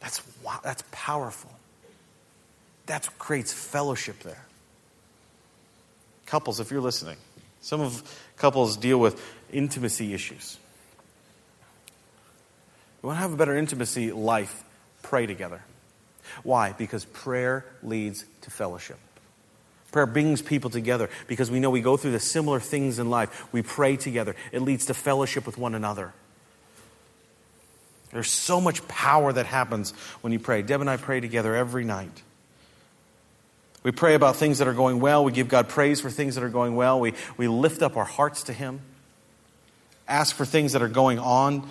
That's, 0.01 0.21
that's 0.63 0.83
powerful. 0.91 1.51
What 2.87 3.17
creates 3.17 3.53
fellowship 3.53 4.19
there. 4.19 4.45
Couples, 6.25 6.59
if 6.59 6.71
you're 6.71 6.81
listening, 6.81 7.15
some 7.61 7.79
of 7.79 8.03
couples 8.35 8.75
deal 8.75 8.99
with 8.99 9.23
intimacy 9.53 10.13
issues. 10.13 10.57
You 13.01 13.07
want 13.07 13.17
to 13.17 13.21
have 13.21 13.31
a 13.31 13.37
better 13.37 13.55
intimacy 13.55 14.11
life, 14.11 14.63
pray 15.11 15.25
together. 15.25 15.61
Why? 16.43 16.71
Because 16.71 17.03
prayer 17.03 17.65
leads 17.83 18.23
to 18.43 18.49
fellowship. 18.49 18.97
Prayer 19.91 20.05
brings 20.05 20.41
people 20.41 20.69
together 20.69 21.09
because 21.27 21.51
we 21.51 21.59
know 21.59 21.69
we 21.69 21.81
go 21.81 21.97
through 21.97 22.13
the 22.13 22.19
similar 22.21 22.61
things 22.61 22.97
in 22.97 23.09
life. 23.09 23.45
We 23.51 23.61
pray 23.61 23.97
together. 23.97 24.37
It 24.53 24.61
leads 24.61 24.85
to 24.85 24.93
fellowship 24.93 25.45
with 25.45 25.57
one 25.57 25.75
another. 25.75 26.13
There's 28.13 28.31
so 28.31 28.61
much 28.61 28.87
power 28.87 29.33
that 29.33 29.47
happens 29.47 29.91
when 30.21 30.31
you 30.31 30.39
pray. 30.39 30.61
Deb 30.61 30.79
and 30.79 30.89
I 30.89 30.95
pray 30.95 31.19
together 31.19 31.53
every 31.57 31.83
night. 31.83 32.23
We 33.83 33.91
pray 33.91 34.15
about 34.15 34.37
things 34.37 34.59
that 34.59 34.67
are 34.69 34.73
going 34.73 35.01
well. 35.01 35.25
We 35.25 35.33
give 35.33 35.49
God 35.49 35.67
praise 35.67 35.99
for 35.99 36.09
things 36.09 36.35
that 36.35 36.43
are 36.45 36.49
going 36.49 36.77
well. 36.77 37.01
We, 37.01 37.15
we 37.35 37.49
lift 37.49 37.81
up 37.81 37.97
our 37.97 38.05
hearts 38.05 38.43
to 38.43 38.53
Him, 38.53 38.79
ask 40.07 40.33
for 40.33 40.45
things 40.45 40.71
that 40.71 40.81
are 40.81 40.87
going 40.87 41.19
on 41.19 41.67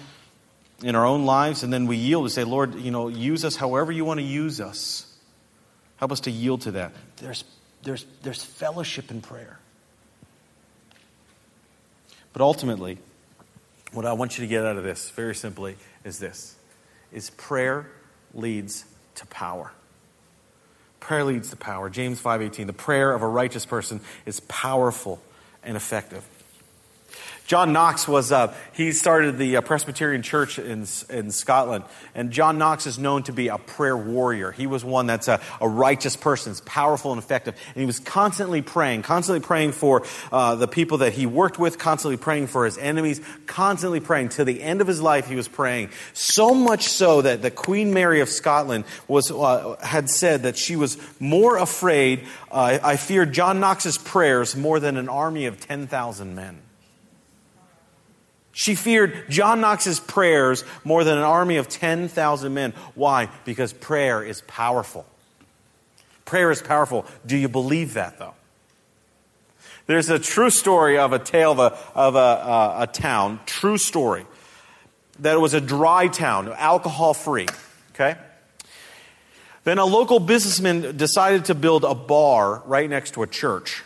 in 0.82 0.94
our 0.94 1.06
own 1.06 1.24
lives, 1.24 1.62
and 1.62 1.72
then 1.72 1.86
we 1.86 1.96
yield 1.96 2.26
to 2.26 2.30
say, 2.30 2.44
Lord, 2.44 2.74
you 2.76 2.90
know, 2.90 3.08
use 3.08 3.44
us 3.44 3.56
however 3.56 3.92
you 3.92 4.04
want 4.04 4.18
to 4.18 4.24
use 4.24 4.60
us. 4.60 5.06
Help 5.96 6.12
us 6.12 6.20
to 6.20 6.30
yield 6.30 6.62
to 6.62 6.72
that. 6.72 6.92
There's, 7.16 7.44
there's, 7.82 8.06
there's 8.22 8.42
fellowship 8.42 9.10
in 9.10 9.20
prayer. 9.20 9.58
But 12.32 12.42
ultimately, 12.42 12.98
what 13.92 14.06
I 14.06 14.12
want 14.12 14.38
you 14.38 14.44
to 14.44 14.48
get 14.48 14.64
out 14.64 14.76
of 14.76 14.84
this, 14.84 15.10
very 15.10 15.34
simply, 15.34 15.76
is 16.04 16.18
this 16.18 16.56
is 17.12 17.30
prayer 17.30 17.90
leads 18.34 18.84
to 19.16 19.26
power. 19.26 19.72
Prayer 21.00 21.24
leads 21.24 21.50
to 21.50 21.56
power. 21.56 21.90
James 21.90 22.20
5:18. 22.20 22.66
The 22.66 22.72
prayer 22.72 23.12
of 23.12 23.22
a 23.22 23.26
righteous 23.26 23.66
person 23.66 24.00
is 24.26 24.40
powerful 24.40 25.20
and 25.64 25.76
effective. 25.76 26.24
John 27.50 27.72
Knox 27.72 28.06
was, 28.06 28.30
uh, 28.30 28.54
he 28.72 28.92
started 28.92 29.36
the 29.36 29.56
uh, 29.56 29.60
Presbyterian 29.60 30.22
Church 30.22 30.60
in, 30.60 30.86
in 31.08 31.32
Scotland. 31.32 31.82
And 32.14 32.30
John 32.30 32.58
Knox 32.58 32.86
is 32.86 32.96
known 32.96 33.24
to 33.24 33.32
be 33.32 33.48
a 33.48 33.58
prayer 33.58 33.96
warrior. 33.96 34.52
He 34.52 34.68
was 34.68 34.84
one 34.84 35.08
that's 35.08 35.26
a, 35.26 35.40
a 35.60 35.68
righteous 35.68 36.14
person, 36.14 36.52
it's 36.52 36.62
powerful 36.64 37.10
and 37.12 37.20
effective. 37.20 37.56
And 37.74 37.76
he 37.78 37.86
was 37.86 37.98
constantly 37.98 38.62
praying, 38.62 39.02
constantly 39.02 39.44
praying 39.44 39.72
for 39.72 40.04
uh, 40.30 40.54
the 40.54 40.68
people 40.68 40.98
that 40.98 41.12
he 41.12 41.26
worked 41.26 41.58
with, 41.58 41.76
constantly 41.76 42.18
praying 42.18 42.46
for 42.46 42.66
his 42.66 42.78
enemies, 42.78 43.20
constantly 43.46 43.98
praying. 43.98 44.28
Till 44.28 44.44
the 44.44 44.62
end 44.62 44.80
of 44.80 44.86
his 44.86 45.02
life, 45.02 45.26
he 45.26 45.34
was 45.34 45.48
praying. 45.48 45.90
So 46.12 46.54
much 46.54 46.84
so 46.84 47.20
that 47.22 47.42
the 47.42 47.50
Queen 47.50 47.92
Mary 47.92 48.20
of 48.20 48.28
Scotland 48.28 48.84
was, 49.08 49.32
uh, 49.32 49.74
had 49.82 50.08
said 50.08 50.44
that 50.44 50.56
she 50.56 50.76
was 50.76 50.98
more 51.18 51.56
afraid, 51.56 52.28
uh, 52.52 52.78
I 52.80 52.94
feared 52.94 53.32
John 53.32 53.58
Knox's 53.58 53.98
prayers 53.98 54.54
more 54.54 54.78
than 54.78 54.96
an 54.96 55.08
army 55.08 55.46
of 55.46 55.58
10,000 55.58 56.36
men. 56.36 56.62
She 58.52 58.74
feared 58.74 59.30
John 59.30 59.60
Knox's 59.60 60.00
prayers 60.00 60.64
more 60.84 61.04
than 61.04 61.18
an 61.18 61.24
army 61.24 61.56
of 61.56 61.68
10,000 61.68 62.52
men. 62.52 62.72
Why? 62.94 63.28
Because 63.44 63.72
prayer 63.72 64.24
is 64.24 64.42
powerful. 64.42 65.06
Prayer 66.24 66.50
is 66.50 66.60
powerful. 66.60 67.06
Do 67.24 67.36
you 67.36 67.48
believe 67.48 67.94
that, 67.94 68.18
though? 68.18 68.34
There's 69.86 70.10
a 70.10 70.18
true 70.18 70.50
story 70.50 70.98
of 70.98 71.12
a 71.12 71.18
tale 71.18 71.52
of 71.52 71.58
a, 71.58 71.78
of 71.94 72.14
a, 72.14 72.18
uh, 72.18 72.76
a 72.80 72.86
town, 72.86 73.40
true 73.46 73.78
story, 73.78 74.24
that 75.18 75.34
it 75.34 75.40
was 75.40 75.54
a 75.54 75.60
dry 75.60 76.06
town, 76.06 76.52
alcohol 76.52 77.14
free. 77.14 77.48
Okay? 77.92 78.16
Then 79.64 79.78
a 79.78 79.84
local 79.84 80.20
businessman 80.20 80.96
decided 80.96 81.46
to 81.46 81.54
build 81.54 81.84
a 81.84 81.94
bar 81.94 82.62
right 82.66 82.88
next 82.88 83.14
to 83.14 83.22
a 83.22 83.26
church. 83.26 83.82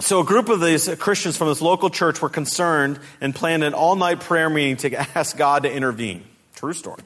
So, 0.00 0.20
a 0.20 0.24
group 0.24 0.48
of 0.48 0.60
these 0.60 0.88
Christians 0.96 1.36
from 1.36 1.48
this 1.48 1.60
local 1.60 1.90
church 1.90 2.22
were 2.22 2.28
concerned 2.28 3.00
and 3.20 3.34
planned 3.34 3.64
an 3.64 3.74
all 3.74 3.96
night 3.96 4.20
prayer 4.20 4.48
meeting 4.48 4.76
to 4.78 4.96
ask 5.18 5.36
God 5.36 5.64
to 5.64 5.72
intervene. 5.72 6.24
True 6.54 6.72
story. 6.72 7.02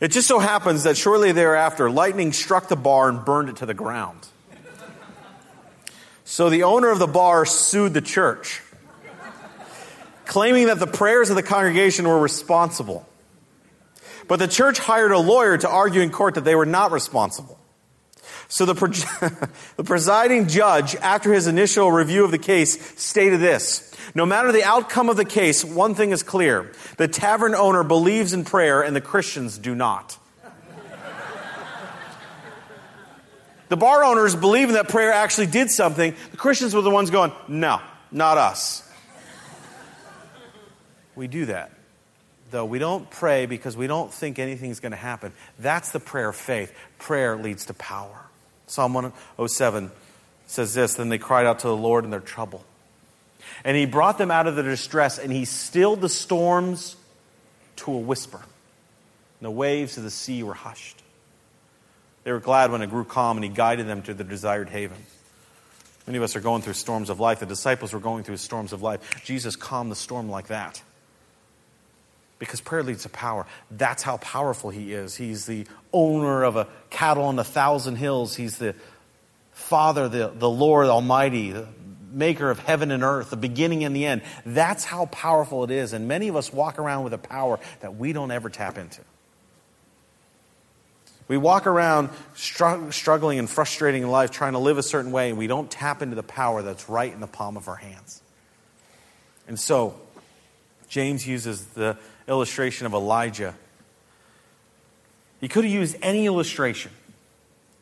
It 0.00 0.08
just 0.08 0.28
so 0.28 0.38
happens 0.38 0.84
that 0.84 0.96
shortly 0.96 1.32
thereafter, 1.32 1.90
lightning 1.90 2.32
struck 2.32 2.68
the 2.68 2.76
bar 2.76 3.08
and 3.08 3.24
burned 3.24 3.50
it 3.50 3.56
to 3.56 3.66
the 3.66 3.74
ground. 3.74 4.18
So 6.24 6.48
the 6.48 6.62
owner 6.62 6.88
of 6.88 6.98
the 6.98 7.06
bar 7.06 7.44
sued 7.44 7.92
the 7.92 8.00
church, 8.00 8.62
claiming 10.24 10.68
that 10.68 10.78
the 10.78 10.86
prayers 10.86 11.28
of 11.28 11.36
the 11.36 11.42
congregation 11.42 12.08
were 12.08 12.18
responsible. 12.18 13.06
But 14.26 14.38
the 14.38 14.48
church 14.48 14.78
hired 14.78 15.12
a 15.12 15.18
lawyer 15.18 15.58
to 15.58 15.68
argue 15.68 16.00
in 16.00 16.10
court 16.10 16.34
that 16.36 16.44
they 16.44 16.54
were 16.54 16.64
not 16.64 16.90
responsible. 16.90 17.58
So 18.52 18.66
the, 18.66 18.74
the 19.76 19.84
presiding 19.84 20.46
judge, 20.46 20.94
after 20.96 21.32
his 21.32 21.46
initial 21.46 21.90
review 21.90 22.22
of 22.22 22.30
the 22.30 22.36
case, 22.36 22.78
stated 23.00 23.40
this 23.40 23.96
No 24.14 24.26
matter 24.26 24.52
the 24.52 24.62
outcome 24.62 25.08
of 25.08 25.16
the 25.16 25.24
case, 25.24 25.64
one 25.64 25.94
thing 25.94 26.10
is 26.10 26.22
clear 26.22 26.70
the 26.98 27.08
tavern 27.08 27.54
owner 27.54 27.82
believes 27.82 28.34
in 28.34 28.44
prayer 28.44 28.82
and 28.82 28.94
the 28.94 29.00
Christians 29.00 29.56
do 29.56 29.74
not. 29.74 30.18
the 33.70 33.76
bar 33.78 34.04
owners 34.04 34.36
believing 34.36 34.74
that 34.74 34.86
prayer 34.90 35.12
actually 35.12 35.46
did 35.46 35.70
something, 35.70 36.14
the 36.30 36.36
Christians 36.36 36.74
were 36.74 36.82
the 36.82 36.90
ones 36.90 37.08
going, 37.08 37.32
No, 37.48 37.80
not 38.10 38.36
us. 38.36 38.86
We 41.16 41.26
do 41.26 41.46
that 41.46 41.70
though, 42.50 42.66
we 42.66 42.78
don't 42.78 43.08
pray 43.08 43.46
because 43.46 43.78
we 43.78 43.86
don't 43.86 44.12
think 44.12 44.38
anything's 44.38 44.78
going 44.78 44.92
to 44.92 44.98
happen. 44.98 45.32
That's 45.58 45.90
the 45.90 46.00
prayer 46.00 46.28
of 46.28 46.36
faith. 46.36 46.70
Prayer 46.98 47.34
leads 47.34 47.64
to 47.64 47.72
power. 47.72 48.26
Psalm 48.72 48.94
107 48.94 49.90
says 50.46 50.72
this 50.72 50.94
Then 50.94 51.10
they 51.10 51.18
cried 51.18 51.44
out 51.44 51.58
to 51.58 51.66
the 51.66 51.76
Lord 51.76 52.04
in 52.04 52.10
their 52.10 52.20
trouble. 52.20 52.64
And 53.64 53.76
he 53.76 53.84
brought 53.84 54.16
them 54.16 54.30
out 54.30 54.46
of 54.46 54.56
their 54.56 54.64
distress, 54.64 55.18
and 55.18 55.30
he 55.30 55.44
stilled 55.44 56.00
the 56.00 56.08
storms 56.08 56.96
to 57.76 57.92
a 57.92 57.98
whisper. 57.98 58.38
And 58.38 59.46
the 59.46 59.50
waves 59.50 59.98
of 59.98 60.04
the 60.04 60.10
sea 60.10 60.42
were 60.42 60.54
hushed. 60.54 61.02
They 62.24 62.32
were 62.32 62.40
glad 62.40 62.72
when 62.72 62.80
it 62.80 62.88
grew 62.88 63.04
calm, 63.04 63.36
and 63.36 63.44
he 63.44 63.50
guided 63.50 63.86
them 63.86 64.00
to 64.04 64.14
the 64.14 64.24
desired 64.24 64.70
haven. 64.70 65.04
Many 66.06 66.16
of 66.16 66.24
us 66.24 66.34
are 66.34 66.40
going 66.40 66.62
through 66.62 66.72
storms 66.72 67.10
of 67.10 67.20
life. 67.20 67.40
The 67.40 67.46
disciples 67.46 67.92
were 67.92 68.00
going 68.00 68.24
through 68.24 68.38
storms 68.38 68.72
of 68.72 68.80
life. 68.80 69.22
Jesus 69.22 69.54
calmed 69.54 69.92
the 69.92 69.96
storm 69.96 70.30
like 70.30 70.46
that 70.46 70.82
because 72.42 72.60
prayer 72.60 72.82
leads 72.82 73.04
to 73.04 73.08
power. 73.08 73.46
That's 73.70 74.02
how 74.02 74.16
powerful 74.16 74.70
he 74.70 74.92
is. 74.92 75.14
He's 75.14 75.46
the 75.46 75.64
owner 75.92 76.42
of 76.42 76.56
a 76.56 76.66
cattle 76.90 77.22
on 77.22 77.38
a 77.38 77.44
thousand 77.44 77.94
hills. 77.96 78.34
He's 78.34 78.58
the 78.58 78.74
Father, 79.52 80.08
the, 80.08 80.32
the 80.34 80.50
Lord 80.50 80.88
Almighty, 80.88 81.52
the 81.52 81.68
maker 82.10 82.50
of 82.50 82.58
heaven 82.58 82.90
and 82.90 83.04
earth, 83.04 83.30
the 83.30 83.36
beginning 83.36 83.84
and 83.84 83.94
the 83.94 84.06
end. 84.06 84.22
That's 84.44 84.84
how 84.84 85.06
powerful 85.06 85.62
it 85.62 85.70
is. 85.70 85.92
And 85.92 86.08
many 86.08 86.26
of 86.26 86.34
us 86.34 86.52
walk 86.52 86.80
around 86.80 87.04
with 87.04 87.12
a 87.12 87.18
power 87.18 87.60
that 87.78 87.94
we 87.94 88.12
don't 88.12 88.32
ever 88.32 88.50
tap 88.50 88.76
into. 88.76 89.02
We 91.28 91.36
walk 91.36 91.68
around 91.68 92.10
struggling 92.34 93.38
and 93.38 93.48
frustrating 93.48 94.02
in 94.02 94.10
life, 94.10 94.32
trying 94.32 94.54
to 94.54 94.58
live 94.58 94.78
a 94.78 94.82
certain 94.82 95.12
way, 95.12 95.28
and 95.28 95.38
we 95.38 95.46
don't 95.46 95.70
tap 95.70 96.02
into 96.02 96.16
the 96.16 96.24
power 96.24 96.62
that's 96.62 96.88
right 96.88 97.12
in 97.12 97.20
the 97.20 97.28
palm 97.28 97.56
of 97.56 97.68
our 97.68 97.76
hands. 97.76 98.20
And 99.46 99.60
so, 99.60 99.94
James 100.92 101.26
uses 101.26 101.64
the 101.68 101.96
illustration 102.28 102.86
of 102.86 102.92
Elijah. 102.92 103.54
He 105.40 105.48
could 105.48 105.64
have 105.64 105.72
used 105.72 105.96
any 106.02 106.26
illustration. 106.26 106.92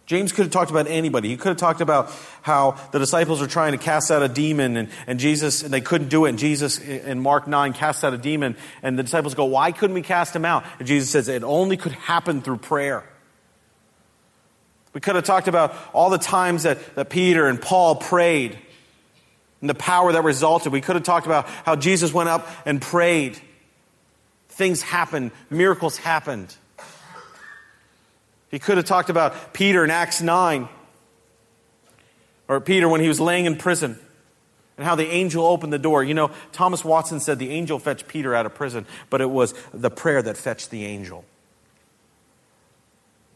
James 0.06 0.30
could 0.30 0.44
have 0.44 0.52
talked 0.52 0.70
about 0.70 0.86
anybody. 0.86 1.28
He 1.28 1.36
could 1.36 1.48
have 1.48 1.56
talked 1.56 1.80
about 1.80 2.12
how 2.42 2.78
the 2.92 3.00
disciples 3.00 3.42
are 3.42 3.48
trying 3.48 3.72
to 3.72 3.78
cast 3.78 4.12
out 4.12 4.22
a 4.22 4.28
demon 4.28 4.76
and, 4.76 4.90
and 5.08 5.18
Jesus, 5.18 5.64
and 5.64 5.72
they 5.72 5.80
couldn't 5.80 6.06
do 6.06 6.24
it. 6.24 6.28
And 6.28 6.38
Jesus 6.38 6.78
in 6.78 7.18
Mark 7.18 7.48
9 7.48 7.72
cast 7.72 8.04
out 8.04 8.14
a 8.14 8.16
demon, 8.16 8.56
and 8.80 8.96
the 8.96 9.02
disciples 9.02 9.34
go, 9.34 9.46
Why 9.46 9.72
couldn't 9.72 9.94
we 9.94 10.02
cast 10.02 10.36
him 10.36 10.44
out? 10.44 10.62
And 10.78 10.86
Jesus 10.86 11.10
says, 11.10 11.26
It 11.26 11.42
only 11.42 11.76
could 11.76 11.92
happen 11.92 12.42
through 12.42 12.58
prayer. 12.58 13.02
We 14.92 15.00
could 15.00 15.16
have 15.16 15.24
talked 15.24 15.48
about 15.48 15.74
all 15.92 16.10
the 16.10 16.18
times 16.18 16.62
that, 16.62 16.94
that 16.94 17.10
Peter 17.10 17.48
and 17.48 17.60
Paul 17.60 17.96
prayed 17.96 18.56
and 19.60 19.68
the 19.68 19.74
power 19.74 20.12
that 20.12 20.24
resulted. 20.24 20.72
We 20.72 20.80
could 20.80 20.96
have 20.96 21.04
talked 21.04 21.26
about 21.26 21.46
how 21.64 21.76
Jesus 21.76 22.12
went 22.12 22.28
up 22.28 22.48
and 22.64 22.80
prayed 22.80 23.40
things 24.60 24.82
happened, 24.82 25.30
miracles 25.48 25.96
happened. 25.96 26.54
He 28.50 28.58
could 28.58 28.76
have 28.76 28.84
talked 28.84 29.08
about 29.08 29.54
Peter 29.54 29.82
in 29.84 29.90
Acts 29.90 30.20
9, 30.20 30.68
or 32.46 32.60
Peter 32.60 32.86
when 32.86 33.00
he 33.00 33.08
was 33.08 33.18
laying 33.20 33.46
in 33.46 33.56
prison, 33.56 33.98
and 34.76 34.86
how 34.86 34.96
the 34.96 35.06
angel 35.06 35.46
opened 35.46 35.72
the 35.72 35.78
door. 35.78 36.04
You 36.04 36.12
know, 36.12 36.30
Thomas 36.52 36.84
Watson 36.84 37.20
said 37.20 37.38
the 37.38 37.50
angel 37.50 37.78
fetched 37.78 38.06
Peter 38.06 38.34
out 38.34 38.44
of 38.44 38.54
prison, 38.54 38.84
but 39.08 39.22
it 39.22 39.30
was 39.30 39.54
the 39.72 39.90
prayer 39.90 40.20
that 40.20 40.36
fetched 40.36 40.70
the 40.70 40.84
angel. 40.84 41.24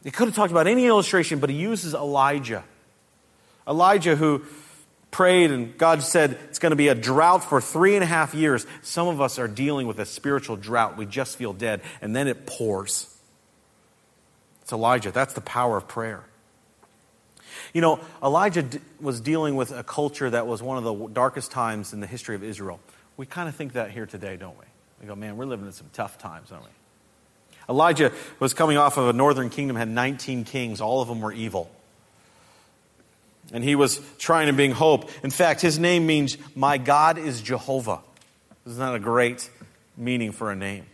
He 0.03 0.11
could 0.11 0.27
have 0.27 0.35
talked 0.35 0.51
about 0.51 0.67
any 0.67 0.85
illustration, 0.85 1.39
but 1.39 1.49
he 1.49 1.55
uses 1.55 1.95
Elijah. 1.95 2.63
Elijah, 3.67 4.15
who 4.15 4.43
prayed 5.15 5.49
and 5.49 5.77
God 5.77 6.03
said 6.03 6.37
it's 6.49 6.59
going 6.59 6.71
to 6.71 6.75
be 6.75 6.89
a 6.89 6.93
drought 6.93 7.41
for 7.41 7.61
three 7.61 7.95
and 7.95 8.03
a 8.03 8.05
half 8.05 8.33
years. 8.33 8.67
Some 8.81 9.07
of 9.07 9.21
us 9.21 9.39
are 9.39 9.47
dealing 9.47 9.87
with 9.87 9.97
a 9.97 10.05
spiritual 10.05 10.57
drought. 10.57 10.97
We 10.97 11.05
just 11.05 11.37
feel 11.37 11.53
dead, 11.53 11.79
and 12.01 12.13
then 12.13 12.27
it 12.27 12.45
pours. 12.45 13.17
It's 14.61 14.73
Elijah. 14.73 15.11
That's 15.11 15.33
the 15.33 15.39
power 15.39 15.77
of 15.77 15.87
prayer. 15.87 16.25
You 17.73 17.79
know, 17.79 18.01
Elijah 18.21 18.63
d- 18.63 18.79
was 18.99 19.21
dealing 19.21 19.55
with 19.55 19.71
a 19.71 19.85
culture 19.85 20.29
that 20.29 20.47
was 20.47 20.61
one 20.61 20.77
of 20.77 20.83
the 20.83 21.07
darkest 21.07 21.49
times 21.49 21.93
in 21.93 22.01
the 22.01 22.07
history 22.07 22.35
of 22.35 22.43
Israel. 22.43 22.81
We 23.15 23.25
kind 23.25 23.47
of 23.47 23.55
think 23.55 23.71
that 23.73 23.91
here 23.91 24.05
today, 24.05 24.35
don't 24.35 24.59
we? 24.59 24.65
We 24.99 25.07
go, 25.07 25.15
man, 25.15 25.37
we're 25.37 25.45
living 25.45 25.65
in 25.65 25.71
some 25.71 25.89
tough 25.93 26.17
times, 26.17 26.49
don't 26.49 26.61
we? 26.61 26.69
Elijah 27.69 28.11
was 28.41 28.53
coming 28.53 28.75
off 28.75 28.97
of 28.97 29.07
a 29.07 29.13
northern 29.13 29.49
kingdom, 29.49 29.77
had 29.77 29.87
19 29.87 30.43
kings. 30.43 30.81
All 30.81 31.01
of 31.01 31.07
them 31.07 31.21
were 31.21 31.31
evil. 31.31 31.71
And 33.53 33.63
he 33.63 33.75
was 33.75 34.01
trying 34.17 34.47
to 34.47 34.53
bring 34.53 34.71
hope. 34.71 35.09
In 35.23 35.29
fact, 35.29 35.61
his 35.61 35.77
name 35.77 36.05
means, 36.05 36.37
My 36.55 36.77
God 36.77 37.17
is 37.17 37.41
Jehovah. 37.41 38.01
This 38.63 38.73
Isn't 38.73 38.85
that 38.85 38.95
a 38.95 38.99
great 38.99 39.49
meaning 39.95 40.31
for 40.31 40.51
a 40.51 40.55
name? 40.55 40.85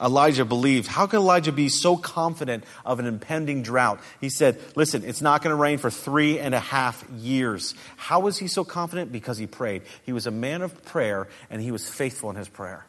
Elijah 0.00 0.44
believed. 0.44 0.86
How 0.86 1.06
could 1.06 1.16
Elijah 1.16 1.52
be 1.52 1.68
so 1.68 1.96
confident 1.96 2.64
of 2.84 3.00
an 3.00 3.06
impending 3.06 3.62
drought? 3.62 4.00
He 4.20 4.28
said, 4.28 4.60
Listen, 4.74 5.02
it's 5.04 5.22
not 5.22 5.42
going 5.42 5.52
to 5.56 5.60
rain 5.60 5.78
for 5.78 5.90
three 5.90 6.38
and 6.38 6.54
a 6.54 6.60
half 6.60 7.04
years. 7.16 7.74
How 7.96 8.20
was 8.20 8.38
he 8.38 8.46
so 8.46 8.62
confident? 8.62 9.10
Because 9.10 9.38
he 9.38 9.46
prayed. 9.46 9.82
He 10.04 10.12
was 10.12 10.26
a 10.26 10.30
man 10.30 10.62
of 10.62 10.84
prayer 10.84 11.28
and 11.48 11.62
he 11.62 11.72
was 11.72 11.88
faithful 11.88 12.28
in 12.30 12.36
his 12.36 12.48
prayer. 12.48 12.84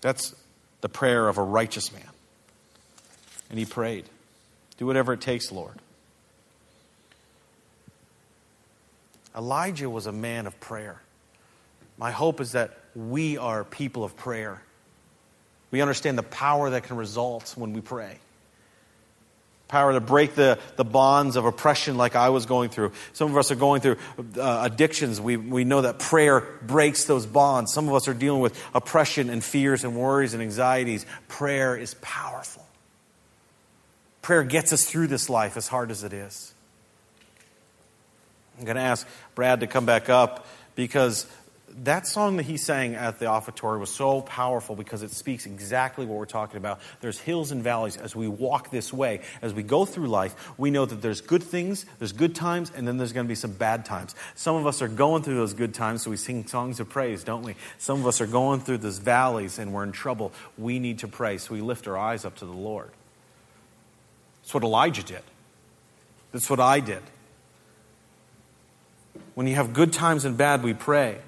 That's 0.00 0.34
the 0.80 0.88
prayer 0.88 1.28
of 1.28 1.38
a 1.38 1.42
righteous 1.42 1.92
man. 1.92 2.08
And 3.50 3.58
he 3.58 3.66
prayed. 3.66 4.06
Do 4.82 4.86
whatever 4.86 5.12
it 5.12 5.20
takes, 5.20 5.52
Lord. 5.52 5.76
Elijah 9.32 9.88
was 9.88 10.06
a 10.08 10.12
man 10.12 10.48
of 10.48 10.58
prayer. 10.58 11.00
My 11.96 12.10
hope 12.10 12.40
is 12.40 12.50
that 12.50 12.76
we 12.96 13.38
are 13.38 13.62
people 13.62 14.02
of 14.02 14.16
prayer. 14.16 14.60
We 15.70 15.82
understand 15.82 16.18
the 16.18 16.24
power 16.24 16.70
that 16.70 16.82
can 16.82 16.96
result 16.96 17.54
when 17.56 17.74
we 17.74 17.80
pray. 17.80 18.18
Power 19.68 19.92
to 19.92 20.00
break 20.00 20.34
the, 20.34 20.58
the 20.74 20.84
bonds 20.84 21.36
of 21.36 21.44
oppression 21.44 21.96
like 21.96 22.16
I 22.16 22.30
was 22.30 22.46
going 22.46 22.70
through. 22.70 22.90
Some 23.12 23.30
of 23.30 23.36
us 23.36 23.52
are 23.52 23.54
going 23.54 23.82
through 23.82 23.98
uh, 24.36 24.68
addictions. 24.68 25.20
We, 25.20 25.36
we 25.36 25.62
know 25.62 25.82
that 25.82 26.00
prayer 26.00 26.40
breaks 26.60 27.04
those 27.04 27.24
bonds. 27.24 27.72
Some 27.72 27.86
of 27.86 27.94
us 27.94 28.08
are 28.08 28.14
dealing 28.14 28.40
with 28.40 28.60
oppression 28.74 29.30
and 29.30 29.44
fears 29.44 29.84
and 29.84 29.94
worries 29.94 30.34
and 30.34 30.42
anxieties. 30.42 31.06
Prayer 31.28 31.76
is 31.76 31.94
powerful. 32.00 32.66
Prayer 34.22 34.44
gets 34.44 34.72
us 34.72 34.84
through 34.84 35.08
this 35.08 35.28
life 35.28 35.56
as 35.56 35.68
hard 35.68 35.90
as 35.90 36.04
it 36.04 36.12
is. 36.12 36.54
I'm 38.58 38.64
going 38.64 38.76
to 38.76 38.82
ask 38.82 39.06
Brad 39.34 39.60
to 39.60 39.66
come 39.66 39.84
back 39.84 40.08
up 40.08 40.46
because 40.76 41.26
that 41.78 42.06
song 42.06 42.36
that 42.36 42.44
he 42.44 42.56
sang 42.56 42.94
at 42.94 43.18
the 43.18 43.26
offertory 43.26 43.80
was 43.80 43.90
so 43.90 44.20
powerful 44.20 44.76
because 44.76 45.02
it 45.02 45.10
speaks 45.10 45.46
exactly 45.46 46.04
what 46.04 46.18
we're 46.18 46.26
talking 46.26 46.58
about. 46.58 46.80
There's 47.00 47.18
hills 47.18 47.50
and 47.50 47.62
valleys 47.62 47.96
as 47.96 48.14
we 48.14 48.28
walk 48.28 48.70
this 48.70 48.92
way. 48.92 49.22
As 49.40 49.54
we 49.54 49.62
go 49.62 49.84
through 49.84 50.08
life, 50.08 50.52
we 50.58 50.70
know 50.70 50.84
that 50.84 51.00
there's 51.02 51.20
good 51.20 51.42
things, 51.42 51.86
there's 51.98 52.12
good 52.12 52.34
times, 52.34 52.70
and 52.76 52.86
then 52.86 52.98
there's 52.98 53.12
going 53.12 53.26
to 53.26 53.28
be 53.28 53.34
some 53.34 53.52
bad 53.52 53.84
times. 53.84 54.14
Some 54.34 54.56
of 54.56 54.66
us 54.66 54.82
are 54.82 54.88
going 54.88 55.22
through 55.22 55.36
those 55.36 55.54
good 55.54 55.74
times, 55.74 56.02
so 56.02 56.10
we 56.10 56.16
sing 56.16 56.46
songs 56.46 56.78
of 56.78 56.88
praise, 56.88 57.24
don't 57.24 57.42
we? 57.42 57.56
Some 57.78 58.00
of 58.00 58.06
us 58.06 58.20
are 58.20 58.26
going 58.26 58.60
through 58.60 58.78
those 58.78 58.98
valleys 58.98 59.58
and 59.58 59.72
we're 59.72 59.84
in 59.84 59.92
trouble. 59.92 60.32
We 60.58 60.78
need 60.78 61.00
to 61.00 61.08
pray, 61.08 61.38
so 61.38 61.54
we 61.54 61.60
lift 61.62 61.88
our 61.88 61.96
eyes 61.96 62.24
up 62.24 62.36
to 62.36 62.46
the 62.46 62.52
Lord. 62.52 62.90
That's 64.42 64.54
what 64.54 64.64
Elijah 64.64 65.02
did. 65.02 65.22
That's 66.32 66.50
what 66.50 66.60
I 66.60 66.80
did. 66.80 67.02
When 69.34 69.46
you 69.46 69.54
have 69.54 69.72
good 69.72 69.92
times 69.92 70.24
and 70.24 70.36
bad, 70.36 70.62
we 70.62 70.74
pray. 70.74 71.18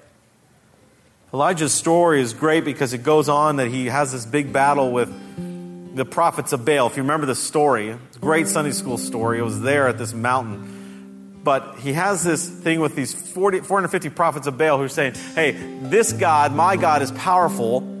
Elijah's 1.33 1.73
story 1.73 2.21
is 2.21 2.33
great 2.33 2.63
because 2.63 2.93
it 2.93 3.03
goes 3.03 3.29
on 3.29 3.57
that 3.57 3.67
he 3.67 3.87
has 3.87 4.11
this 4.11 4.25
big 4.25 4.53
battle 4.53 4.91
with 4.91 5.95
the 5.95 6.05
prophets 6.05 6.53
of 6.53 6.65
Baal. 6.65 6.87
If 6.87 6.97
you 6.97 7.03
remember 7.03 7.25
the 7.25 7.35
story, 7.35 7.97
great 8.19 8.47
Sunday 8.47 8.71
school 8.71 8.97
story. 8.97 9.39
It 9.39 9.43
was 9.43 9.61
there 9.61 9.87
at 9.87 9.97
this 9.97 10.13
mountain. 10.13 11.41
But 11.43 11.77
he 11.79 11.93
has 11.93 12.23
this 12.23 12.47
thing 12.47 12.79
with 12.79 12.95
these 12.95 13.13
40, 13.13 13.61
450 13.61 14.09
prophets 14.09 14.47
of 14.47 14.57
Baal 14.57 14.77
who 14.77 14.83
are 14.83 14.89
saying, 14.89 15.13
hey, 15.35 15.51
this 15.83 16.11
God, 16.11 16.53
my 16.53 16.75
God, 16.75 17.01
is 17.01 17.11
powerful 17.11 17.94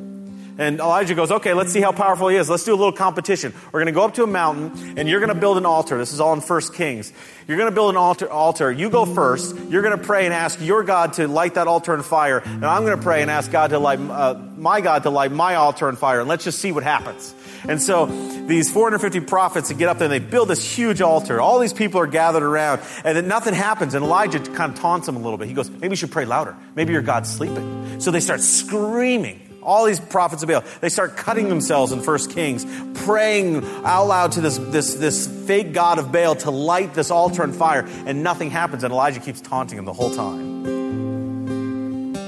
And 0.57 0.79
Elijah 0.79 1.15
goes, 1.15 1.31
okay, 1.31 1.53
let's 1.53 1.73
see 1.73 1.81
how 1.81 1.91
powerful 1.91 2.29
he 2.29 2.37
is. 2.37 2.49
Let's 2.49 2.63
do 2.63 2.73
a 2.73 2.77
little 2.77 2.93
competition. 2.93 3.53
We're 3.73 3.81
going 3.81 3.87
to 3.87 3.91
go 3.91 4.05
up 4.05 4.13
to 4.13 4.23
a 4.23 4.27
mountain 4.27 4.97
and 4.97 5.09
you're 5.09 5.19
going 5.19 5.33
to 5.33 5.39
build 5.39 5.57
an 5.57 5.65
altar. 5.65 5.97
This 5.97 6.13
is 6.13 6.21
all 6.21 6.33
in 6.33 6.39
First 6.39 6.73
Kings. 6.73 7.11
You're 7.45 7.57
going 7.57 7.69
to 7.69 7.75
build 7.75 7.89
an 7.89 7.97
altar, 7.97 8.29
altar. 8.31 8.71
You 8.71 8.89
go 8.89 9.05
first. 9.05 9.55
You're 9.69 9.81
going 9.81 9.97
to 9.97 10.03
pray 10.03 10.25
and 10.25 10.33
ask 10.33 10.59
your 10.61 10.83
God 10.83 11.13
to 11.13 11.27
light 11.27 11.55
that 11.55 11.67
altar 11.67 11.93
on 11.93 12.03
fire. 12.03 12.37
And 12.37 12.65
I'm 12.65 12.85
going 12.85 12.97
to 12.97 13.03
pray 13.03 13.21
and 13.21 13.29
ask 13.29 13.51
God 13.51 13.71
to 13.71 13.79
light, 13.79 13.99
uh, 13.99 14.35
my 14.55 14.79
God 14.79 15.03
to 15.03 15.09
light 15.09 15.31
my 15.31 15.55
altar 15.55 15.89
on 15.89 15.97
fire. 15.97 16.21
And 16.21 16.29
let's 16.29 16.45
just 16.45 16.59
see 16.59 16.71
what 16.71 16.83
happens. 16.83 17.35
And 17.67 17.81
so 17.81 18.05
these 18.47 18.71
450 18.71 19.21
prophets 19.21 19.71
get 19.73 19.89
up 19.89 19.97
there 19.97 20.05
and 20.05 20.13
they 20.13 20.25
build 20.25 20.47
this 20.47 20.63
huge 20.63 21.01
altar. 21.01 21.41
All 21.41 21.59
these 21.59 21.73
people 21.73 21.99
are 21.99 22.07
gathered 22.07 22.43
around 22.43 22.81
and 23.03 23.17
then 23.17 23.27
nothing 23.27 23.53
happens. 23.53 23.93
And 23.93 24.05
Elijah 24.05 24.39
kind 24.39 24.71
of 24.71 24.79
taunts 24.79 25.05
them 25.05 25.17
a 25.17 25.19
little 25.19 25.37
bit. 25.37 25.49
He 25.49 25.53
goes, 25.53 25.69
maybe 25.69 25.89
you 25.89 25.95
should 25.95 26.11
pray 26.11 26.25
louder. 26.25 26.55
Maybe 26.75 26.93
your 26.93 27.01
God's 27.01 27.29
sleeping. 27.29 27.99
So 27.99 28.11
they 28.11 28.19
start 28.21 28.41
screaming 28.41 29.44
all 29.65 29.85
these 29.85 29.99
prophets 29.99 30.43
of 30.43 30.49
Baal, 30.49 30.63
they 30.79 30.89
start 30.89 31.17
cutting 31.17 31.49
themselves 31.49 31.91
in 31.91 32.01
First 32.01 32.31
Kings, 32.31 32.65
praying 33.03 33.65
out 33.83 34.05
loud 34.05 34.31
to 34.33 34.41
this, 34.41 34.57
this, 34.57 34.93
this 34.95 35.27
fake 35.47 35.73
god 35.73 35.99
of 35.99 36.11
Baal 36.11 36.35
to 36.37 36.51
light 36.51 36.93
this 36.93 37.11
altar 37.11 37.43
on 37.43 37.51
fire, 37.51 37.85
and 38.05 38.23
nothing 38.23 38.51
happens, 38.51 38.83
and 38.83 38.93
Elijah 38.93 39.19
keeps 39.19 39.41
taunting 39.41 39.77
him 39.77 39.85
the 39.85 39.93
whole 39.93 40.13
time. 40.13 40.55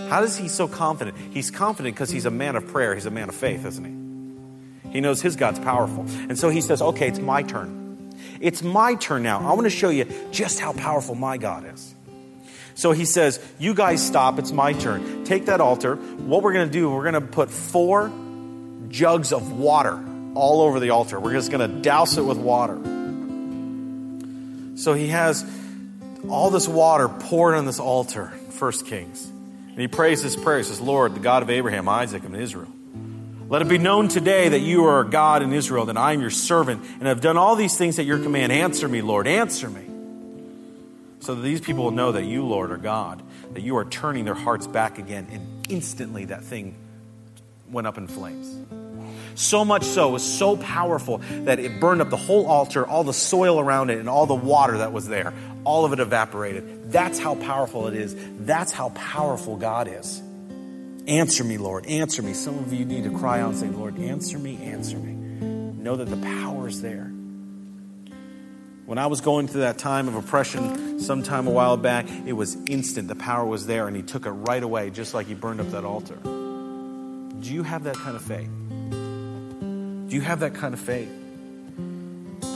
How 0.10 0.23
is 0.23 0.38
he 0.38 0.47
so 0.47 0.67
confident? 0.67 1.17
He's 1.32 1.52
confident 1.52 1.95
because 1.95 2.10
he's 2.10 2.26
a 2.26 2.32
man 2.32 2.56
of 2.56 2.67
prayer, 2.67 2.95
he's 2.95 3.06
a 3.06 3.12
man 3.12 3.30
of 3.30 3.36
faith, 3.36 3.65
isn't 3.65 3.86
he? 3.86 4.91
He 4.91 5.02
knows 5.02 5.21
his 5.21 5.36
God's 5.36 5.60
powerful. 5.60 6.06
And 6.30 6.39
so 6.39 6.50
he 6.50 6.62
says, 6.62 6.82
Okay, 6.82 7.08
it's 7.08 7.19
my 7.19 7.43
turn. 7.43 8.15
It's 8.39 8.63
my 8.63 8.95
turn 8.95 9.23
now. 9.23 9.39
I 9.39 9.54
want 9.54 9.65
to 9.65 9.69
show 9.69 9.89
you 9.89 10.06
just 10.32 10.60
how 10.60 10.73
powerful 10.73 11.13
my 11.15 11.38
God 11.38 11.65
is. 11.73 11.87
So 12.78 12.92
he 12.92 13.06
says, 13.06 13.40
You 13.58 13.74
guys 13.74 14.06
stop, 14.06 14.38
it's 14.38 14.52
my 14.52 14.72
turn. 14.72 15.26
Take 15.26 15.48
that 15.48 15.60
altar. 15.60 15.96
What 15.96 16.44
we're 16.44 16.54
going 16.54 16.68
to 16.68 16.72
do, 16.72 16.92
we're 16.92 17.10
going 17.10 17.16
to 17.16 17.22
put 17.22 17.50
four 17.50 18.12
jugs 18.88 19.34
of 19.34 19.52
water 19.52 20.00
all 20.36 20.62
over 20.62 20.80
the 20.80 20.92
altar. 20.92 21.20
We're 21.20 21.34
just 21.34 21.50
going 21.52 21.68
to 21.68 21.82
douse 21.82 22.20
it 22.20 22.22
with 22.22 22.38
water. 22.38 22.78
So 24.78 24.94
he 24.94 25.08
has 25.08 25.44
all 26.30 26.52
this 26.52 26.68
water 26.68 27.10
poured 27.10 27.56
on 27.56 27.66
this 27.66 27.80
altar, 27.80 28.28
First 28.52 28.86
Kings. 28.86 29.26
And 29.26 29.80
he 29.80 29.88
prays 29.88 30.22
this 30.22 30.36
prayer. 30.36 30.60
He 30.60 30.63
says, 30.63 30.80
Lord, 30.80 31.16
the 31.16 31.20
God 31.20 31.42
of 31.42 31.50
Abraham, 31.50 31.90
Isaac, 31.90 32.24
and 32.26 32.36
Israel. 32.36 32.72
Let 33.50 33.63
it 33.63 33.70
be 33.70 33.80
known 33.80 34.08
today 34.08 34.50
that 34.50 34.60
you 34.60 34.86
are 34.86 35.02
a 35.02 35.10
God 35.10 35.42
in 35.42 35.52
Israel, 35.52 35.86
that 35.86 35.98
I 35.98 36.13
am 36.13 36.22
your 36.22 36.30
servant, 36.30 36.84
and 37.00 37.08
have 37.08 37.22
done 37.22 37.38
all 37.38 37.56
these 37.56 37.76
things 37.76 37.98
at 37.98 38.06
your 38.06 38.20
command. 38.20 38.52
Answer 38.52 38.88
me, 38.88 39.02
Lord, 39.02 39.26
answer 39.26 39.68
me 39.68 39.87
so 41.28 41.36
that 41.36 41.42
these 41.42 41.60
people 41.60 41.84
will 41.84 41.92
know 41.92 42.13
that 42.13 42.24
you, 42.24 42.46
Lord, 42.46 42.72
are 42.72 42.78
God, 42.78 43.22
that 43.52 43.60
you 43.60 43.76
are 43.76 43.84
turning 43.84 44.24
their 44.24 44.34
hearts 44.34 44.66
back 44.66 44.98
again. 44.98 45.28
And 45.30 45.68
instantly 45.68 46.24
that 46.24 46.42
thing 46.42 46.74
went 47.70 47.86
up 47.86 47.98
in 47.98 48.08
flames. 48.08 48.56
So 49.36 49.66
much 49.66 49.84
so, 49.84 50.08
it 50.08 50.12
was 50.13 50.24
so 50.24 50.56
powerful 50.56 51.18
that 51.18 51.60
it 51.60 51.82
burned 51.82 52.02
up 52.02 52.10
the 52.10 52.16
whole 52.16 52.48
altar, 52.48 52.88
all 52.88 53.04
the 53.04 53.12
soil 53.12 53.60
around 53.60 53.90
it, 53.90 54.00
and 54.00 54.08
all 54.08 54.26
the 54.26 54.36
water 54.36 54.78
that 54.78 54.94
was 54.94 55.10
there. 55.10 55.34
All 55.66 55.84
of 55.84 55.92
it 55.92 56.00
evaporated. 56.00 56.94
That's 56.94 57.20
how 57.20 57.36
powerful 57.36 57.88
it 57.88 57.94
is. 57.94 58.16
That's 58.46 58.72
how 58.72 58.92
powerful 58.96 59.58
God 59.58 59.90
is. 59.90 60.22
Answer 61.08 61.44
me, 61.44 61.58
Lord. 61.58 61.88
Answer 61.88 62.22
me. 62.22 62.32
Some 62.32 62.58
of 62.58 62.72
you 62.72 62.86
need 62.86 63.04
to 63.04 63.12
cry 63.20 63.42
out 63.42 63.50
and 63.50 63.60
say, 63.60 63.68
Lord, 63.68 64.00
answer 64.00 64.40
me, 64.40 64.63
answer 64.63 64.96
me. 64.96 65.12
Know 65.12 65.98
that 65.98 66.06
the 66.06 66.16
power 66.16 66.70
is 66.70 66.82
there. 66.82 67.12
When 68.88 68.97
I 68.97 69.08
was 69.08 69.19
going 69.19 69.50
through 69.50 69.62
that 69.62 69.78
time 69.78 70.08
of 70.08 70.15
oppression 70.15 71.02
sometime 71.02 71.45
a 71.45 71.52
while 71.52 71.76
back, 71.76 72.08
it 72.26 72.32
was 72.32 72.56
instant. 72.67 73.10
The 73.10 73.15
power 73.15 73.43
was 73.43 73.67
there, 73.67 73.86
and 73.86 73.93
He 73.93 74.02
took 74.02 74.26
it 74.26 74.30
right 74.30 74.63
away, 74.63 74.91
just 74.91 75.13
like 75.13 75.28
He 75.28 75.34
burned 75.34 75.60
up 75.60 75.71
that 75.71 75.84
altar. 75.84 76.15
Do 76.15 77.54
you 77.54 77.63
have 77.63 77.84
that 77.84 77.97
kind 77.97 78.15
of 78.15 78.21
faith? 78.21 78.50
Do 78.89 80.15
you 80.15 80.21
have 80.21 80.39
that 80.39 80.54
kind 80.54 80.73
of 80.73 80.80
faith? 80.80 81.12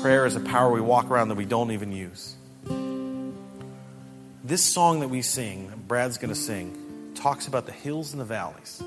Prayer 0.01 0.25
is 0.25 0.37
a 0.37 0.39
power 0.39 0.71
we 0.71 0.79
walk 0.79 1.11
around 1.11 1.27
that 1.27 1.35
we 1.35 1.43
don't 1.43 1.71
even 1.71 1.91
use. 1.91 2.37
This 4.45 4.63
song 4.63 5.01
that 5.01 5.09
we 5.09 5.21
sing, 5.21 5.69
Brad's 5.85 6.17
going 6.17 6.33
to 6.33 6.39
sing, 6.39 7.11
talks 7.13 7.47
about 7.47 7.65
the 7.65 7.73
hills 7.73 8.13
and 8.13 8.21
the 8.21 8.25
valleys. 8.25 8.81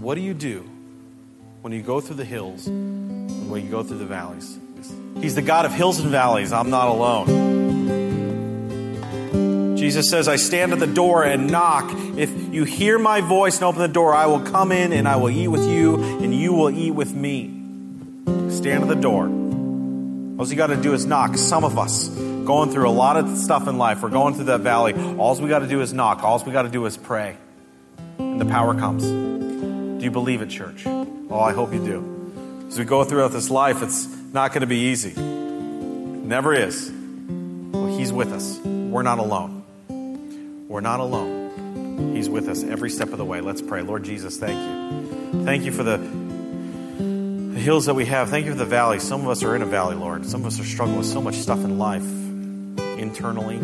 What 0.00 0.16
do 0.16 0.22
you 0.22 0.34
do 0.34 0.68
when 1.60 1.72
you 1.72 1.82
go 1.82 2.00
through 2.00 2.16
the 2.16 2.24
hills 2.24 2.66
and 2.66 3.48
when 3.48 3.64
you 3.64 3.70
go 3.70 3.84
through 3.84 3.98
the 3.98 4.06
valleys? 4.06 4.58
He's 5.24 5.34
the 5.34 5.40
God 5.40 5.64
of 5.64 5.72
hills 5.72 6.00
and 6.00 6.10
valleys. 6.10 6.52
I'm 6.52 6.68
not 6.68 6.88
alone. 6.88 7.28
Jesus 9.74 10.10
says, 10.10 10.28
I 10.28 10.36
stand 10.36 10.74
at 10.74 10.80
the 10.80 10.86
door 10.86 11.24
and 11.24 11.50
knock. 11.50 11.90
If 12.18 12.52
you 12.52 12.64
hear 12.64 12.98
my 12.98 13.22
voice 13.22 13.54
and 13.54 13.64
open 13.64 13.80
the 13.80 13.88
door, 13.88 14.12
I 14.14 14.26
will 14.26 14.40
come 14.40 14.70
in 14.70 14.92
and 14.92 15.08
I 15.08 15.16
will 15.16 15.30
eat 15.30 15.48
with 15.48 15.66
you, 15.66 15.96
and 16.22 16.34
you 16.34 16.52
will 16.52 16.68
eat 16.68 16.90
with 16.90 17.14
me. 17.14 17.46
Stand 18.50 18.82
at 18.82 18.88
the 18.88 18.96
door. 18.96 19.24
All 20.38 20.46
you 20.46 20.56
got 20.56 20.66
to 20.66 20.76
do 20.76 20.92
is 20.92 21.06
knock. 21.06 21.38
Some 21.38 21.64
of 21.64 21.78
us 21.78 22.08
going 22.08 22.70
through 22.70 22.86
a 22.86 22.92
lot 22.92 23.16
of 23.16 23.38
stuff 23.38 23.66
in 23.66 23.78
life, 23.78 24.02
we're 24.02 24.10
going 24.10 24.34
through 24.34 24.44
that 24.44 24.60
valley. 24.60 24.92
All 25.16 25.34
we 25.40 25.48
got 25.48 25.60
to 25.60 25.66
do 25.66 25.80
is 25.80 25.94
knock. 25.94 26.22
All 26.22 26.38
we 26.44 26.52
got 26.52 26.64
to 26.64 26.68
do 26.68 26.84
is 26.84 26.98
pray. 26.98 27.38
And 28.18 28.38
the 28.38 28.44
power 28.44 28.74
comes. 28.74 29.04
Do 29.04 30.04
you 30.04 30.10
believe 30.10 30.42
it, 30.42 30.50
church? 30.50 30.86
Oh, 30.86 31.40
I 31.40 31.54
hope 31.54 31.72
you 31.72 31.82
do. 31.82 32.66
As 32.68 32.78
we 32.78 32.84
go 32.84 33.04
throughout 33.04 33.32
this 33.32 33.48
life, 33.48 33.82
it's 33.82 34.13
not 34.34 34.52
going 34.52 34.62
to 34.62 34.66
be 34.66 34.88
easy. 34.88 35.14
Never 35.14 36.52
is. 36.52 36.90
Well, 36.90 37.86
He's 37.96 38.12
with 38.12 38.32
us. 38.32 38.58
We're 38.58 39.02
not 39.02 39.20
alone. 39.20 39.62
We're 40.68 40.80
not 40.80 40.98
alone. 40.98 42.12
He's 42.16 42.28
with 42.28 42.48
us 42.48 42.64
every 42.64 42.90
step 42.90 43.10
of 43.10 43.18
the 43.18 43.24
way. 43.24 43.40
Let's 43.40 43.62
pray. 43.62 43.82
Lord 43.82 44.02
Jesus, 44.02 44.36
thank 44.36 44.58
you. 44.58 45.44
Thank 45.44 45.64
you 45.64 45.70
for 45.70 45.84
the, 45.84 45.98
the 45.98 47.60
hills 47.60 47.86
that 47.86 47.94
we 47.94 48.06
have. 48.06 48.30
Thank 48.30 48.46
you 48.46 48.52
for 48.52 48.58
the 48.58 48.64
valley. 48.64 48.98
Some 48.98 49.20
of 49.20 49.28
us 49.28 49.44
are 49.44 49.54
in 49.54 49.62
a 49.62 49.66
valley, 49.66 49.94
Lord. 49.94 50.26
Some 50.26 50.40
of 50.40 50.48
us 50.48 50.58
are 50.58 50.64
struggling 50.64 50.98
with 50.98 51.06
so 51.06 51.22
much 51.22 51.36
stuff 51.36 51.60
in 51.60 51.78
life 51.78 52.02
internally 52.98 53.58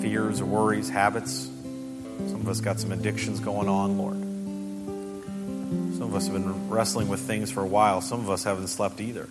fears, 0.00 0.42
worries, 0.42 0.88
habits. 0.88 1.50
Some 2.18 2.40
of 2.40 2.48
us 2.48 2.60
got 2.60 2.80
some 2.80 2.92
addictions 2.92 3.40
going 3.40 3.68
on, 3.68 3.98
Lord. 3.98 4.16
Some 5.98 6.08
of 6.08 6.14
us 6.14 6.26
have 6.26 6.34
been 6.34 6.70
wrestling 6.70 7.08
with 7.08 7.20
things 7.20 7.50
for 7.50 7.62
a 7.62 7.66
while. 7.66 8.00
Some 8.00 8.20
of 8.20 8.30
us 8.30 8.44
haven't 8.44 8.68
slept 8.68 9.00
either. 9.00 9.28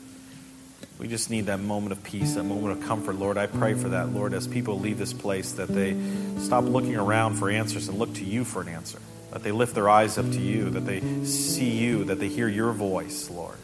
We 1.00 1.08
just 1.08 1.30
need 1.30 1.48
that 1.48 1.60
moment 1.60 1.92
of 1.92 2.04
peace, 2.04 2.36
that 2.36 2.44
moment 2.44 2.80
of 2.80 2.88
comfort, 2.88 3.16
Lord. 3.16 3.38
I 3.38 3.48
pray 3.48 3.74
for 3.74 3.90
that, 3.90 4.14
Lord, 4.14 4.34
as 4.34 4.48
people 4.48 4.80
leave 4.80 4.98
this 4.98 5.14
place, 5.14 5.54
that 5.54 5.68
they 5.68 5.98
stop 6.40 6.64
looking 6.64 6.96
around 6.96 7.36
for 7.36 7.50
answers 7.50 7.88
and 7.90 7.98
look 7.98 8.14
to 8.16 8.24
you 8.24 8.46
for 8.46 8.62
an 8.62 8.70
answer. 8.70 9.00
That 9.32 9.44
they 9.44 9.52
lift 9.52 9.74
their 9.74 9.90
eyes 9.90 10.18
up 10.18 10.26
to 10.32 10.40
you, 10.40 10.70
that 10.70 10.86
they 10.86 11.02
see 11.26 11.72
you, 11.72 12.06
that 12.06 12.20
they 12.20 12.30
hear 12.30 12.48
your 12.48 12.72
voice, 12.72 13.30
Lord. 13.30 13.58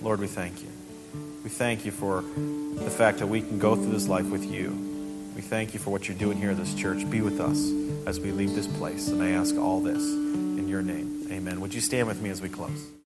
Lord, 0.00 0.20
we 0.20 0.26
thank 0.26 0.62
you. 0.62 0.68
We 1.44 1.50
thank 1.50 1.84
you 1.84 1.92
for 1.92 2.22
the 2.22 2.90
fact 2.90 3.18
that 3.18 3.26
we 3.26 3.42
can 3.42 3.58
go 3.58 3.76
through 3.76 3.92
this 3.92 4.08
life 4.08 4.26
with 4.26 4.44
you. 4.44 4.70
We 5.36 5.42
thank 5.42 5.74
you 5.74 5.80
for 5.80 5.90
what 5.90 6.08
you're 6.08 6.16
doing 6.16 6.38
here 6.38 6.52
at 6.52 6.56
this 6.56 6.74
church. 6.74 7.08
Be 7.10 7.20
with 7.20 7.40
us 7.40 7.58
as 8.06 8.18
we 8.18 8.32
leave 8.32 8.54
this 8.54 8.66
place. 8.66 9.08
And 9.08 9.22
I 9.22 9.30
ask 9.30 9.54
all 9.56 9.80
this 9.80 10.02
in 10.02 10.68
your 10.68 10.80
name. 10.80 11.26
Amen. 11.30 11.60
Would 11.60 11.74
you 11.74 11.82
stand 11.82 12.08
with 12.08 12.22
me 12.22 12.30
as 12.30 12.40
we 12.40 12.48
close? 12.48 12.94